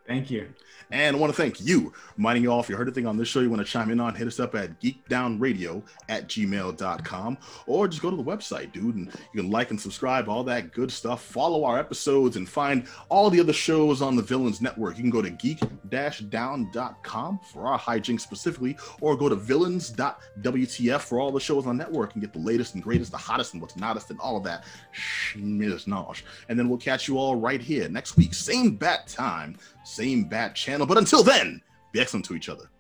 [0.05, 0.49] Thank you.
[0.93, 1.93] And I want to thank you.
[2.17, 3.99] Reminding you all, if you heard anything on this show you want to chime in
[3.99, 8.95] on, hit us up at geekdownradio at gmail.com or just go to the website, dude,
[8.95, 11.23] and you can like and subscribe, all that good stuff.
[11.23, 14.97] Follow our episodes and find all the other shows on the Villains Network.
[14.97, 21.33] You can go to geek-down.com for our hijinks specifically, or go to villains.wtf for all
[21.33, 24.11] the shows on network and get the latest and greatest, the hottest and what's nottest,
[24.11, 24.65] and all of that
[24.95, 26.23] schmiznage.
[26.49, 28.35] And then we'll catch you all right here next week.
[28.35, 30.87] Same bat time, same bat channel.
[30.87, 31.61] But until then,
[31.93, 32.71] be excellent to each other.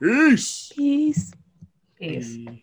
[0.00, 0.72] Peace.
[0.76, 1.32] peace
[1.98, 2.36] Peace.
[2.36, 2.54] Bye.